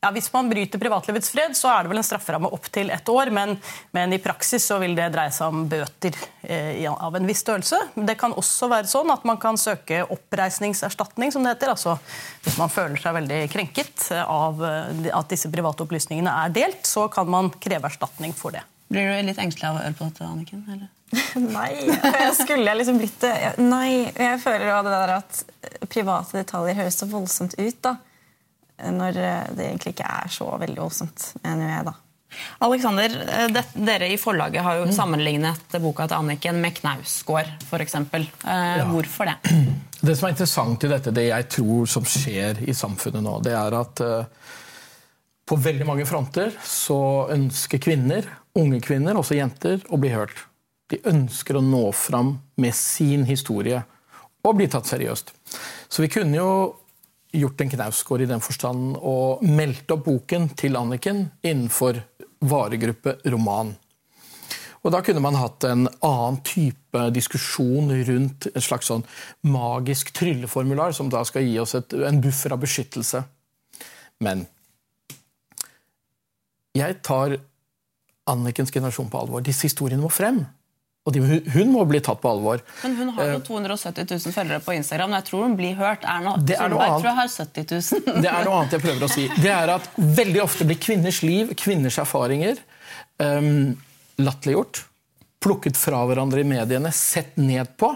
Ja, 0.00 0.10
Hvis 0.14 0.32
man 0.32 0.46
bryter 0.48 0.78
privatlivets 0.78 1.30
fred, 1.30 1.56
så 1.58 1.72
er 1.72 1.82
det 1.82 1.90
vel 1.90 1.98
en 1.98 2.06
strafferamme 2.06 2.50
opp 2.54 2.68
til 2.70 2.90
ett 2.94 3.08
år. 3.10 3.32
Men, 3.34 3.56
men, 3.90 4.12
i 4.14 4.20
praksis 4.22 4.68
så 4.70 4.78
vil 4.78 4.94
det 4.94 5.08
dreie 5.14 5.32
seg 5.34 5.50
om 5.50 5.64
bøter 5.70 6.14
eh, 6.42 6.84
av 6.86 7.18
en 7.18 7.26
viss 7.26 7.42
størrelse. 7.42 7.80
Det 8.06 8.14
kan 8.20 8.36
også 8.38 8.70
være 8.70 8.86
sånn 8.90 9.10
at 9.10 9.26
man 9.26 9.40
kan 9.42 9.58
søke 9.58 10.04
oppreisningserstatning, 10.06 11.34
som 11.34 11.42
det 11.42 11.56
heter. 11.56 11.74
Altså 11.74 11.96
hvis 12.46 12.60
man 12.60 12.70
føler 12.70 13.00
seg 13.02 13.18
veldig 13.18 13.42
krenket 13.50 14.08
av 14.22 14.62
eh, 14.62 15.10
at 15.10 15.34
disse 15.34 15.50
private 15.50 15.88
opplysningene 15.88 16.36
er 16.46 16.54
delt, 16.54 16.86
så 16.86 17.08
kan 17.10 17.26
man 17.26 17.50
kreve 17.58 17.90
erstatning 17.90 18.36
for 18.38 18.54
det. 18.54 18.62
Blir 18.88 19.10
du 19.10 19.26
litt 19.26 19.42
engstelig 19.42 19.66
av 19.66 19.80
å 19.80 19.82
høre 19.82 19.98
på 19.98 20.06
dette, 20.12 20.30
Anniken? 20.30 20.62
Eller? 20.70 20.86
Nei. 21.58 21.72
Skulle 22.38 22.70
jeg 22.70 22.84
liksom 22.84 23.02
blitt 23.02 23.18
det? 23.24 23.34
Nei. 23.58 24.12
Jeg 24.14 24.38
føler 24.46 24.70
jo 24.70 24.82
det 24.86 24.94
der 24.94 25.18
at 25.18 25.46
private 25.90 26.44
detaljer 26.44 26.84
høres 26.84 27.02
så 27.02 27.10
voldsomt 27.10 27.58
ut. 27.58 27.82
da 27.82 27.98
når 28.94 29.22
eh, 29.22 29.48
det 29.56 29.70
egentlig 29.70 29.94
ikke 29.96 30.12
er 30.18 30.30
så 30.32 30.50
veldig 30.60 30.78
voldsomt, 30.80 31.32
mener 31.44 31.72
jeg, 31.72 31.88
da. 31.88 31.96
Alexander, 32.58 33.14
det, 33.48 33.62
dere 33.72 34.10
i 34.12 34.18
forlaget 34.20 34.62
har 34.62 34.82
jo 34.82 34.88
mm. 34.88 34.92
sammenlignet 34.92 35.76
boka 35.80 36.04
til 36.08 36.18
Anniken 36.18 36.58
med 36.60 36.76
Knausgård 36.76 37.48
f.eks. 37.64 37.94
Eh, 37.96 38.26
ja. 38.44 38.86
Hvorfor 38.90 39.30
det? 39.30 39.38
Det 39.98 40.14
som 40.14 40.28
er 40.28 40.30
interessant 40.30 40.84
i 40.86 40.88
dette, 40.92 41.10
det 41.10 41.24
jeg 41.26 41.46
tror 41.50 41.88
som 41.90 42.04
skjer 42.06 42.60
i 42.70 42.74
samfunnet 42.76 43.24
nå, 43.24 43.32
det 43.42 43.50
er 43.58 43.74
at 43.74 44.02
eh, 44.04 44.52
på 45.48 45.56
veldig 45.58 45.88
mange 45.88 46.04
fronter 46.06 46.52
så 46.62 47.26
ønsker 47.34 47.82
kvinner, 47.82 48.28
unge 48.54 48.78
kvinner, 48.84 49.18
også 49.18 49.34
jenter, 49.34 49.80
å 49.90 49.98
bli 49.98 50.12
hørt. 50.14 50.44
De 50.92 51.00
ønsker 51.10 51.58
å 51.58 51.64
nå 51.64 51.88
fram 51.98 52.36
med 52.62 52.76
sin 52.78 53.26
historie 53.26 53.82
og 54.46 54.54
bli 54.60 54.68
tatt 54.70 54.86
seriøst. 54.86 55.34
Så 55.90 56.04
vi 56.04 56.12
kunne 56.14 56.38
jo 56.38 56.52
gjort 57.32 57.60
en 57.60 57.70
Knausgård 57.70 58.24
i 58.24 58.30
den 58.30 58.40
forstand 58.44 58.96
og 58.96 59.42
meldt 59.44 59.90
opp 59.92 60.06
boken 60.06 60.48
til 60.58 60.78
Anniken 60.80 61.26
innenfor 61.42 62.00
varegruppe 62.48 63.18
roman. 63.32 63.74
Og 64.86 64.92
Da 64.94 65.00
kunne 65.02 65.20
man 65.20 65.36
hatt 65.36 65.64
en 65.66 65.88
annen 66.06 66.38
type 66.46 67.00
diskusjon 67.12 67.90
rundt 68.08 68.46
en 68.54 68.62
slags 68.62 68.88
sånn 68.88 69.02
magisk 69.42 70.12
trylleformular 70.16 70.94
som 70.96 71.10
da 71.10 71.24
skal 71.26 71.44
gi 71.44 71.58
oss 71.60 71.74
et, 71.74 71.92
en 71.92 72.20
buffer 72.22 72.54
av 72.54 72.62
beskyttelse. 72.62 73.24
Men 74.24 74.46
jeg 76.78 77.00
tar 77.02 77.36
Annikens 78.28 78.70
generasjon 78.70 79.10
på 79.10 79.20
alvor. 79.20 79.42
Disse 79.44 79.66
historiene 79.66 80.04
må 80.04 80.10
frem. 80.12 80.42
Og 81.06 81.14
de, 81.14 81.22
hun 81.54 81.70
må 81.72 81.84
bli 81.88 82.00
tatt 82.04 82.20
på 82.20 82.28
alvor. 82.28 82.60
Men 82.82 82.96
hun 82.98 83.12
har 83.16 83.30
jo 83.30 83.38
270 83.46 84.02
eh, 84.02 84.08
000 84.26 84.34
følgere 84.34 84.60
på 84.64 84.74
Instagram. 84.76 85.14
og 85.14 85.20
Jeg 85.20 85.26
tror 85.30 85.44
hun 85.46 85.54
blir 85.56 85.78
hørt. 85.78 86.04
Erna 86.04 86.34
annet. 86.36 86.58
tror 86.58 87.08
jeg 87.08 87.18
har 87.20 87.30
70 87.32 87.70
000. 87.70 88.20
det 88.24 88.32
er 88.32 88.44
noe 88.44 88.58
annet 88.58 88.76
jeg 88.76 88.84
prøver 88.84 89.06
å 89.06 89.12
si. 89.12 89.28
Det 89.38 89.54
er 89.54 89.72
at 89.78 89.88
Veldig 90.18 90.42
ofte 90.44 90.66
blir 90.68 90.80
kvinners 90.82 91.22
liv, 91.24 91.54
kvinners 91.56 91.96
erfaringer, 92.02 92.60
um, 93.24 93.72
latterliggjort. 94.20 94.82
Plukket 95.40 95.78
fra 95.80 96.02
hverandre 96.10 96.42
i 96.42 96.48
mediene, 96.48 96.92
sett 96.92 97.38
ned 97.40 97.72
på. 97.80 97.94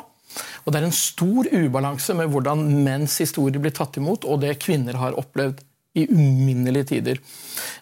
Og 0.64 0.72
Det 0.72 0.80
er 0.80 0.86
en 0.86 0.96
stor 0.96 1.50
ubalanse 1.52 2.16
med 2.16 2.32
hvordan 2.32 2.64
menns 2.86 3.18
historier 3.20 3.60
blir 3.60 3.74
tatt 3.76 3.98
imot, 4.00 4.24
og 4.24 4.40
det 4.40 4.54
kvinner 4.62 4.96
har 4.96 5.18
opplevd 5.20 5.60
i 5.94 6.06
uminnelige 6.08 6.88
tider. 6.94 7.20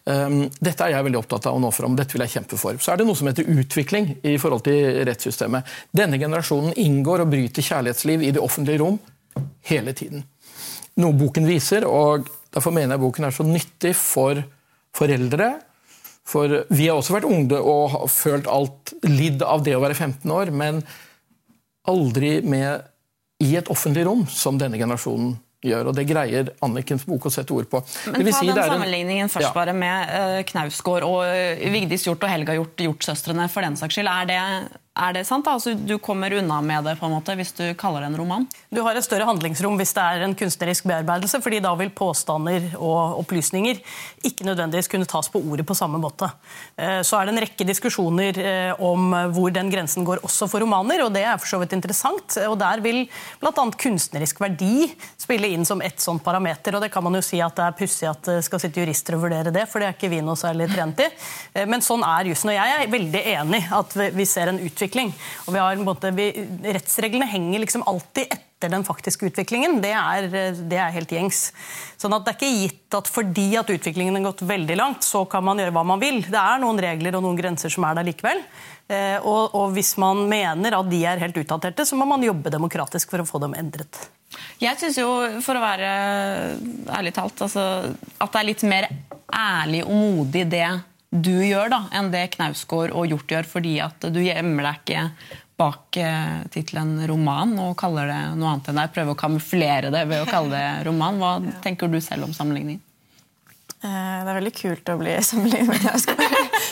Um, 0.04 0.42
dette 0.58 0.86
er 0.86 0.96
jeg 0.96 1.06
veldig 1.06 1.20
opptatt 1.20 1.46
av 1.46 1.56
å 1.56 1.62
nå 1.62 1.70
fram. 1.74 1.94
Dette 1.98 2.16
vil 2.16 2.24
jeg 2.24 2.34
kjempe 2.34 2.58
for. 2.58 2.78
Så 2.82 2.92
er 2.92 3.00
det 3.00 3.06
noe 3.06 3.18
som 3.18 3.30
heter 3.30 3.48
utvikling 3.52 4.16
i 4.26 4.34
forhold 4.42 4.64
til 4.66 5.02
rettssystemet. 5.06 5.68
Denne 5.94 6.18
generasjonen 6.18 6.74
inngår 6.80 7.24
og 7.24 7.30
bryter 7.30 7.66
kjærlighetsliv 7.66 8.26
i 8.26 8.32
det 8.34 8.42
offentlige 8.42 8.82
rom 8.82 8.98
hele 9.70 9.94
tiden. 9.96 10.26
noe 11.00 11.16
boken 11.16 11.46
viser, 11.48 11.86
og 11.86 12.26
derfor 12.52 12.74
mener 12.74 12.96
jeg 12.96 13.00
boken 13.00 13.24
er 13.24 13.32
så 13.32 13.44
nyttig 13.46 13.94
for 13.96 14.40
foreldre. 14.92 15.52
For 16.28 16.64
vi 16.68 16.88
har 16.90 16.98
også 16.98 17.14
vært 17.14 17.30
unge 17.30 17.60
og 17.60 17.94
har 17.94 18.10
følt 18.12 18.50
alt 18.50 18.92
lidd 19.06 19.42
av 19.46 19.62
det 19.64 19.76
å 19.78 19.80
være 19.80 19.96
15 19.96 20.34
år, 20.34 20.50
men 20.52 20.82
aldri 21.88 22.40
med 22.42 22.84
i 23.40 23.54
et 23.56 23.70
offentlig 23.72 24.04
rom, 24.04 24.26
som 24.28 24.58
denne 24.60 24.76
generasjonen 24.76 25.38
gjør. 25.64 25.90
Og 25.90 25.96
det 25.96 26.06
greier 26.08 26.52
Annikens 26.64 27.06
bok 27.08 27.28
å 27.28 27.32
sette 27.32 27.54
ord 27.56 27.68
på. 27.70 27.82
Men 28.12 28.26
ta 28.26 28.36
si 28.38 28.48
den 28.48 28.56
en... 28.56 28.74
sammenligningen 28.74 29.32
først 29.32 29.50
ja. 29.50 29.54
bare 29.56 29.74
med 29.76 30.12
uh, 30.12 30.38
Knausgård 30.48 31.06
og 31.06 31.24
uh, 31.26 31.66
Vigdis 31.74 32.06
Hjorth 32.06 32.26
og 32.26 32.32
Helga 32.32 32.56
Hjort, 32.56 32.84
Hjort-søstrene 32.86 33.48
for 33.52 33.66
den 33.66 33.78
saks 33.80 33.98
skyld. 33.98 34.10
Er 34.10 34.30
det, 34.30 34.40
er 35.00 35.14
det 35.16 35.24
sant? 35.28 35.48
Altså, 35.48 35.72
du 35.74 35.96
kommer 36.02 36.34
unna 36.36 36.60
med 36.64 36.84
det 36.84 36.96
på 37.00 37.08
en 37.08 37.14
måte, 37.14 37.34
hvis 37.38 37.52
du 37.56 37.62
kaller 37.78 38.04
det 38.04 38.10
en 38.10 38.18
roman? 38.20 38.46
Du 38.68 38.82
har 38.84 38.96
et 38.96 39.06
større 39.06 39.26
handlingsrom 39.28 39.78
hvis 39.80 39.94
det 39.96 40.04
er 40.04 40.24
en 40.26 40.36
kunstnerisk 40.36 40.86
bearbeidelse, 40.90 41.40
fordi 41.42 41.62
da 41.64 41.72
vil 41.78 41.92
påstander 41.96 42.74
og 42.76 43.22
opplysninger 43.22 43.80
ikke 44.28 44.46
nødvendigvis 44.48 44.90
kunne 44.92 45.08
tas 45.08 45.30
på 45.32 45.40
ordet 45.40 45.64
på 45.68 45.76
samme 45.78 46.00
måte. 46.02 46.28
Eh, 46.76 47.00
så 47.06 47.16
er 47.16 47.26
det 47.26 47.34
en 47.34 47.42
rekke 47.46 47.66
diskusjoner 47.68 48.40
eh, 48.42 48.82
om 48.84 49.14
hvor 49.32 49.54
den 49.54 49.72
grensen 49.72 50.04
går 50.06 50.22
også 50.26 50.50
for 50.50 50.64
romaner, 50.64 51.06
og 51.06 51.14
det 51.16 51.24
er 51.24 51.40
for 51.40 51.54
så 51.54 51.62
vidt 51.62 51.74
interessant. 51.78 52.36
Og 52.44 52.58
der 52.60 52.84
vil 52.84 53.02
bl.a. 53.40 53.66
kunstnerisk 53.80 54.42
verdi 54.44 54.90
spille 55.20 55.48
inn 55.48 55.64
som 55.68 55.80
ett 55.84 56.00
sånt 56.02 56.24
parameter, 56.24 56.76
og 56.76 56.84
det 56.84 56.92
kan 56.92 57.06
man 57.06 57.16
jo 57.16 57.24
si 57.24 57.40
at 57.40 57.56
det 57.56 57.66
er 57.66 57.78
pussig 57.80 58.10
at 58.10 58.22
det 58.28 58.38
skal 58.44 58.60
sitte 58.62 58.84
jurister 58.84 59.16
og 59.16 59.24
vurdere 59.24 59.54
det, 59.54 59.64
for 59.70 59.80
det 59.80 59.88
er 59.88 59.96
ikke 59.96 60.12
vi 60.12 60.20
noe 60.24 60.36
særlig 60.38 60.68
trent 60.74 61.00
i. 61.06 61.08
Eh, 61.54 61.64
men 61.70 61.84
sånn 61.84 62.04
er 62.04 62.28
jussen, 62.34 62.52
og 62.52 62.58
jeg 62.60 62.76
er 62.76 62.94
veldig 62.98 63.26
enig 63.38 63.64
at 63.80 63.98
vi 64.12 64.28
ser 64.28 64.52
en 64.52 64.60
utvikling 64.60 64.89
utvikling. 64.90 65.12
Og 65.46 65.54
vi 65.54 65.60
har, 65.62 65.76
måte, 65.84 66.10
vi, 66.14 66.30
rettsreglene 66.74 67.28
henger 67.30 67.62
liksom 67.62 67.84
alltid 67.86 68.26
etter 68.30 68.68
den 68.68 68.84
faktiske 68.84 69.30
utviklingen. 69.30 69.80
Det 69.80 69.92
er, 69.94 70.28
det 70.68 70.76
er, 70.76 70.92
helt 70.92 71.10
gjengs. 71.10 71.52
Sånn 71.96 72.12
at 72.12 72.26
Det 72.26 72.34
er 72.34 72.38
ikke 72.38 72.60
gitt 72.64 72.98
at 72.98 73.08
fordi 73.08 73.56
at 73.56 73.70
utviklingen 73.70 74.18
har 74.18 74.26
gått 74.30 74.42
veldig 74.42 74.76
langt, 74.76 75.06
så 75.06 75.24
kan 75.24 75.44
man 75.44 75.58
gjøre 75.58 75.72
hva 75.72 75.84
man 75.86 76.00
vil. 76.02 76.22
Det 76.26 76.40
er 76.40 76.60
noen 76.60 76.80
regler 76.80 77.16
og 77.16 77.24
noen 77.24 77.38
grenser 77.38 77.72
som 77.72 77.86
er 77.88 77.96
der 77.96 78.08
likevel. 78.10 78.42
Eh, 78.90 79.18
og, 79.22 79.54
og 79.54 79.70
hvis 79.76 79.94
man 80.02 80.26
mener 80.28 80.76
at 80.76 80.90
de 80.90 81.04
er 81.06 81.22
helt 81.22 81.38
utdaterte, 81.40 81.86
så 81.86 81.96
må 81.96 82.08
man 82.10 82.24
jobbe 82.26 82.52
demokratisk 82.52 83.12
for 83.14 83.22
å 83.22 83.28
få 83.28 83.40
dem 83.46 83.54
endret. 83.58 84.08
Jeg 84.60 84.76
syns 84.78 84.98
jo, 85.00 85.08
for 85.42 85.58
å 85.58 85.62
være 85.62 85.88
ærlig 86.98 87.14
talt, 87.16 87.40
altså, 87.46 87.64
at 88.20 88.34
det 88.34 88.40
er 88.40 88.46
litt 88.46 88.66
mer 88.68 88.86
ærlig 89.30 89.82
og 89.86 89.94
modig 89.94 90.44
det 90.50 90.68
du 91.10 91.36
gjør, 91.42 91.70
da, 91.72 91.84
enn 91.96 92.12
det 92.12 92.28
Knausgård 92.36 92.92
og 92.94 93.08
Hjort 93.10 93.32
gjør, 93.32 93.48
fordi 93.50 93.78
at 93.82 94.04
du 94.14 94.20
gjemmer 94.22 94.68
deg 94.68 94.82
ikke 94.84 95.06
bak 95.60 95.96
eh, 96.00 96.36
tittelen 96.54 96.94
roman 97.10 97.56
og 97.60 97.74
kaller 97.80 98.08
det 98.08 98.20
noe 98.38 98.54
annet 98.54 98.70
enn 98.70 98.78
deg. 98.80 98.92
Prøver 98.94 99.16
å 99.16 99.18
kamuflere 99.18 99.90
det 99.92 100.04
ved 100.08 100.22
å 100.22 100.28
kalle 100.28 100.54
det 100.54 100.86
roman. 100.86 101.18
Hva 101.20 101.32
tenker 101.64 101.90
du 101.90 101.98
selv 102.04 102.28
om 102.28 102.36
sammenligningen? 102.36 102.80
Eh, 103.80 103.90
det 103.90 104.30
er 104.30 104.38
veldig 104.38 104.54
kult 104.56 104.92
å 104.92 104.96
bli 105.00 105.18
sammenlignet 105.24 105.68
med 105.72 105.82
Knausgård. 105.82 106.24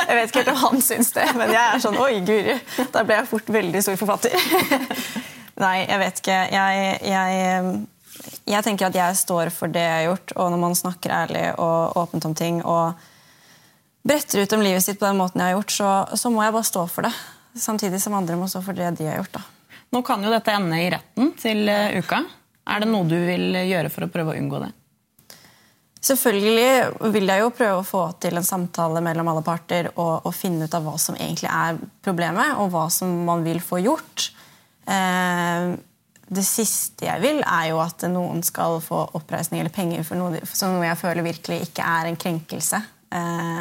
Jeg 0.08 0.16
vet 0.16 0.30
ikke 0.30 0.40
helt 0.44 0.54
om 0.54 0.62
han 0.62 0.82
syns 0.86 1.12
det, 1.16 1.26
men 1.36 1.52
jeg 1.52 1.64
er 1.64 1.84
sånn 1.84 1.98
Oi, 2.00 2.14
guri! 2.24 2.56
Da 2.94 3.04
ble 3.04 3.18
jeg 3.18 3.30
fort 3.34 3.52
veldig 3.58 3.84
stor 3.84 4.00
forfatter. 4.00 4.38
Nei, 5.64 5.76
jeg 5.82 6.00
vet 6.04 6.22
ikke. 6.22 6.40
Jeg, 6.54 6.88
jeg, 7.10 7.78
jeg 8.54 8.64
tenker 8.64 8.88
at 8.88 8.98
jeg 9.02 9.20
står 9.20 9.50
for 9.52 9.74
det 9.74 9.82
jeg 9.82 9.96
har 9.98 10.10
gjort, 10.12 10.36
og 10.38 10.52
når 10.54 10.62
man 10.62 10.78
snakker 10.78 11.16
ærlig 11.24 11.46
og 11.58 11.98
åpent 12.06 12.28
om 12.30 12.36
ting 12.38 12.62
og 12.62 13.08
bretter 14.06 14.44
ut 14.44 14.54
om 14.56 14.64
livet 14.64 14.84
sitt 14.84 14.98
på 15.00 15.06
den 15.08 15.18
måten 15.20 15.42
jeg 15.42 15.52
har 15.52 15.58
gjort, 15.58 15.74
så, 15.74 15.90
så, 16.18 16.32
må 16.32 16.44
jeg 16.44 16.54
bare 16.56 16.70
stå 16.70 16.86
for 16.90 17.08
det. 17.08 17.12
Samtidig 17.58 18.00
som 18.02 18.16
andre 18.18 18.38
må 18.38 18.48
stå 18.50 18.62
for 18.64 18.76
det 18.76 18.90
de 18.98 19.08
har 19.08 19.20
gjort. 19.20 19.38
da. 19.38 19.44
Nå 19.94 20.02
kan 20.06 20.24
jo 20.24 20.32
dette 20.32 20.52
ende 20.52 20.80
i 20.82 20.90
retten 20.92 21.32
til 21.40 21.64
uh, 21.68 21.96
uka. 21.98 22.22
Er 22.68 22.84
det 22.84 22.90
noe 22.90 23.08
du 23.08 23.16
vil 23.16 23.56
gjøre 23.64 23.90
for 23.92 24.04
å 24.04 24.10
prøve 24.12 24.34
å 24.34 24.40
unngå 24.40 24.60
det? 24.62 24.72
Selvfølgelig 26.04 27.10
vil 27.12 27.26
jeg 27.26 27.42
jo 27.42 27.54
prøve 27.56 27.80
å 27.80 27.86
få 27.86 28.02
til 28.22 28.38
en 28.38 28.46
samtale 28.46 29.00
mellom 29.02 29.32
alle 29.32 29.42
parter 29.44 29.90
og, 29.96 30.28
og 30.28 30.34
finne 30.36 30.68
ut 30.68 30.76
av 30.76 30.84
hva 30.86 30.94
som 31.00 31.16
egentlig 31.18 31.50
er 31.50 31.80
problemet, 32.04 32.54
og 32.62 32.70
hva 32.72 32.86
som 32.92 33.10
man 33.26 33.42
vil 33.46 33.58
få 33.64 33.80
gjort. 33.82 34.28
Eh, 34.86 35.72
det 36.28 36.44
siste 36.44 37.08
jeg 37.08 37.22
vil, 37.24 37.40
er 37.42 37.70
jo 37.72 37.80
at 37.82 38.04
noen 38.12 38.44
skal 38.46 38.78
få 38.84 39.00
oppreisning 39.18 39.62
eller 39.62 39.74
penger 39.74 40.04
for 40.06 40.20
noe, 40.20 40.42
for 40.44 40.70
noe 40.70 40.86
jeg 40.86 41.00
føler 41.00 41.26
virkelig 41.26 41.60
ikke 41.66 41.90
er 41.98 42.10
en 42.10 42.20
krenkelse. 42.20 42.82
Eh, 43.18 43.60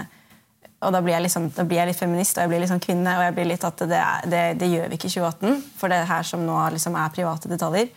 og 0.77 0.93
da 0.93 1.01
blir, 1.01 1.15
jeg 1.15 1.25
liksom, 1.25 1.47
da 1.55 1.63
blir 1.65 1.79
jeg 1.81 1.89
litt 1.89 1.97
feminist 1.97 2.37
og 2.37 2.43
jeg 2.43 2.51
blir 2.51 2.61
litt 2.61 2.69
sånn 2.69 2.83
kvinne. 2.83 3.15
Og 3.17 3.23
jeg 3.25 3.33
blir 3.33 3.47
litt 3.49 3.63
at 3.65 3.81
det, 3.89 4.01
det, 4.29 4.41
det 4.61 4.69
gjør 4.69 4.91
vi 4.91 4.99
ikke 4.99 5.09
i 5.09 5.15
2018, 5.15 5.63
for 5.79 5.93
det 5.93 6.03
her 6.11 6.27
som 6.27 6.43
nå 6.45 6.57
liksom 6.75 6.97
er 7.01 7.15
private 7.15 7.49
detaljer. 7.49 7.89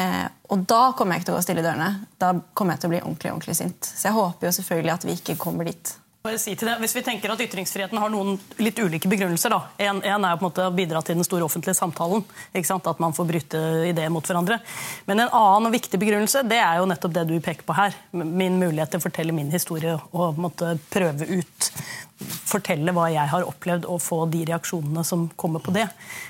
Eh, 0.00 0.26
og 0.50 0.64
da 0.70 0.80
kommer 0.98 1.14
jeg 1.14 1.22
ikke 1.22 1.28
til 1.28 1.36
å 1.36 1.38
gå 1.38 1.44
stille 1.46 1.62
i 1.62 1.66
dørene. 1.66 1.90
Da 2.18 2.32
kommer 2.54 2.74
jeg 2.74 2.82
til 2.82 2.90
å 2.90 2.94
bli 2.94 3.02
ordentlig 3.04 3.34
ordentlig 3.34 3.56
sint. 3.60 3.86
Så 3.86 4.08
jeg 4.08 4.18
håper 4.18 4.48
jo 4.48 4.54
selvfølgelig 4.58 4.94
at 4.96 5.06
vi 5.06 5.16
ikke 5.20 5.38
kommer 5.38 5.70
dit. 5.70 5.94
Si 6.20 6.52
Hvis 6.52 6.92
vi 6.92 7.00
tenker 7.00 7.32
at 7.32 7.40
ytringsfriheten 7.40 7.96
har 7.96 8.10
noen 8.12 8.34
litt 8.60 8.76
ulike 8.76 9.08
begrunnelser. 9.08 9.54
En, 9.80 10.02
er 10.04 10.36
på 10.36 10.44
en 10.44 10.44
måte 10.44 10.66
å 10.68 10.74
bidra 10.76 11.00
til 11.00 11.16
den 11.16 11.24
store 11.24 11.46
offentlige 11.46 11.78
samtalen. 11.78 12.26
At 12.52 13.00
man 13.00 13.16
får 13.16 13.28
bryte 13.30 13.62
ideer 13.88 14.12
mot 14.12 14.28
hverandre. 14.28 14.58
Men 15.08 15.24
en 15.24 15.32
annen 15.32 15.70
og 15.70 15.72
viktig 15.72 15.96
begrunnelse 15.96 16.44
det 16.44 16.60
er 16.60 16.76
jo 16.76 16.90
nettopp 16.92 17.16
det 17.16 17.24
du 17.32 17.34
peker 17.40 17.64
på 17.64 17.78
her. 17.78 17.96
Min 18.12 18.60
mulighet 18.60 18.92
til 18.92 19.00
å 19.00 19.06
fortelle 19.06 19.32
min 19.32 19.48
historie 19.48 19.96
og 20.12 20.36
måtte 20.36 20.74
prøve 20.92 21.24
ut 21.40 21.72
fortelle 22.20 22.92
hva 22.92 23.08
jeg 23.08 23.32
har 23.32 23.48
opplevd, 23.48 23.88
og 23.88 24.02
få 24.04 24.26
de 24.28 24.44
reaksjonene 24.50 25.00
som 25.08 25.24
kommer 25.40 25.64
på 25.64 25.72
det. 25.72 25.86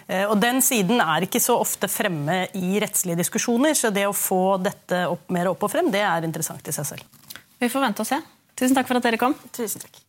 Eh, 0.06 0.22
og 0.22 0.38
Den 0.38 0.62
siden 0.62 1.02
er 1.02 1.26
ikke 1.26 1.42
så 1.42 1.58
ofte 1.58 1.90
fremme 1.90 2.44
i 2.54 2.76
rettslige 2.78 3.18
diskusjoner, 3.18 3.74
så 3.74 3.90
det 3.90 4.06
å 4.06 4.14
få 4.14 4.60
dette 4.62 5.08
opp, 5.10 5.26
mer 5.34 5.50
opp 5.50 5.66
og 5.66 5.72
frem, 5.72 5.90
det 5.90 6.06
er 6.06 6.28
interessant 6.28 6.62
i 6.70 6.76
seg 6.76 6.94
selv. 6.94 7.24
Vi 7.58 7.68
får 7.72 7.90
vente 7.90 8.06
og 8.06 8.14
se. 8.14 8.20
Tusen 8.60 8.76
takk 8.76 8.90
for 8.90 9.00
at 9.00 9.06
dere 9.08 9.16
kom. 9.20 9.32
Tusen 9.56 9.80
takk. 9.80 10.02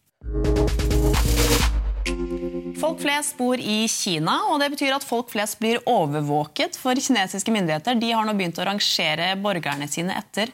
Folk 2.82 3.00
flest 3.00 3.38
bor 3.38 3.62
i 3.62 3.86
Kina, 3.88 4.34
og 4.52 4.60
det 4.60 4.72
betyr 4.74 4.96
at 4.98 5.06
folk 5.08 5.30
flest 5.32 5.60
blir 5.62 5.80
overvåket. 5.88 6.76
For 6.82 6.98
kinesiske 7.00 7.54
myndigheter 7.54 7.96
de 8.02 8.10
har 8.12 8.28
nå 8.28 8.34
begynt 8.36 8.60
å 8.60 8.66
rangere 8.68 9.30
borgerne 9.40 9.88
sine 9.88 10.18
etter 10.20 10.52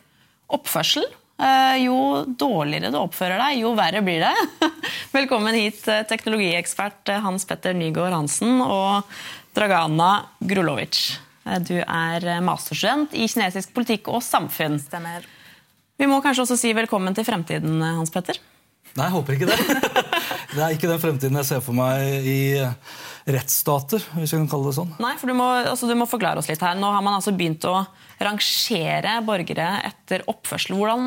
oppførsel. 0.54 1.08
Eh, 1.42 1.77
jo 1.88 1.98
dårligere 2.38 2.92
du 2.94 3.00
oppfører 3.00 3.42
deg, 3.42 3.63
jo 3.63 3.74
verre 3.77 4.04
blir 4.06 4.22
det. 4.25 4.70
Velkommen 5.18 5.58
hit, 5.58 5.82
eh, 5.89 6.04
teknologiekspert 6.10 7.13
eh, 7.13 7.24
Hans 7.25 7.48
Petter 7.50 7.77
Nygaard 7.77 8.13
Hansen 8.13 8.62
og 8.62 9.10
Dragana 9.58 10.12
Grulovic. 10.38 11.18
Du 11.66 11.77
er 11.80 12.27
masterstudent 12.44 13.13
i 13.16 13.25
kinesisk 13.32 13.74
politikk 13.74 14.12
og 14.12 14.22
samfunn. 14.25 14.77
Stemmer. 14.84 15.25
Vi 15.98 16.06
må 16.10 16.20
kanskje 16.22 16.46
også 16.46 16.60
si 16.62 16.75
velkommen 16.77 17.16
til 17.18 17.25
fremtiden, 17.25 17.82
Hans 17.82 18.13
Petter? 18.13 18.38
Nei, 18.98 19.08
jeg 19.08 19.13
håper 19.13 19.38
ikke 19.38 19.50
det. 19.50 19.58
Det 20.58 20.63
er 20.63 20.74
ikke 20.74 20.89
den 20.89 21.01
fremtiden 21.01 21.38
jeg 21.38 21.46
ser 21.46 21.60
for 21.62 21.75
meg 21.75 22.25
i 22.25 22.38
rettsstater, 23.27 24.01
hvis 24.16 24.32
vi 24.32 24.39
kan 24.39 24.48
kalle 24.50 24.70
det 24.70 24.77
sånn. 24.77 24.94
Nei, 25.04 25.12
for 25.20 25.30
du 25.30 25.36
må, 25.38 25.46
altså, 25.60 25.89
du 25.89 25.94
må 26.00 26.08
forklare 26.10 26.39
oss 26.39 26.48
litt 26.50 26.63
her. 26.63 26.77
Nå 26.80 26.88
har 26.96 27.04
man 27.06 27.18
altså 27.18 27.34
begynt 27.36 27.66
å 27.68 27.82
rangere 28.24 29.18
borgere 29.27 29.68
etter 29.86 30.24
oppførsel. 30.32 30.77
Hvordan, 30.80 31.04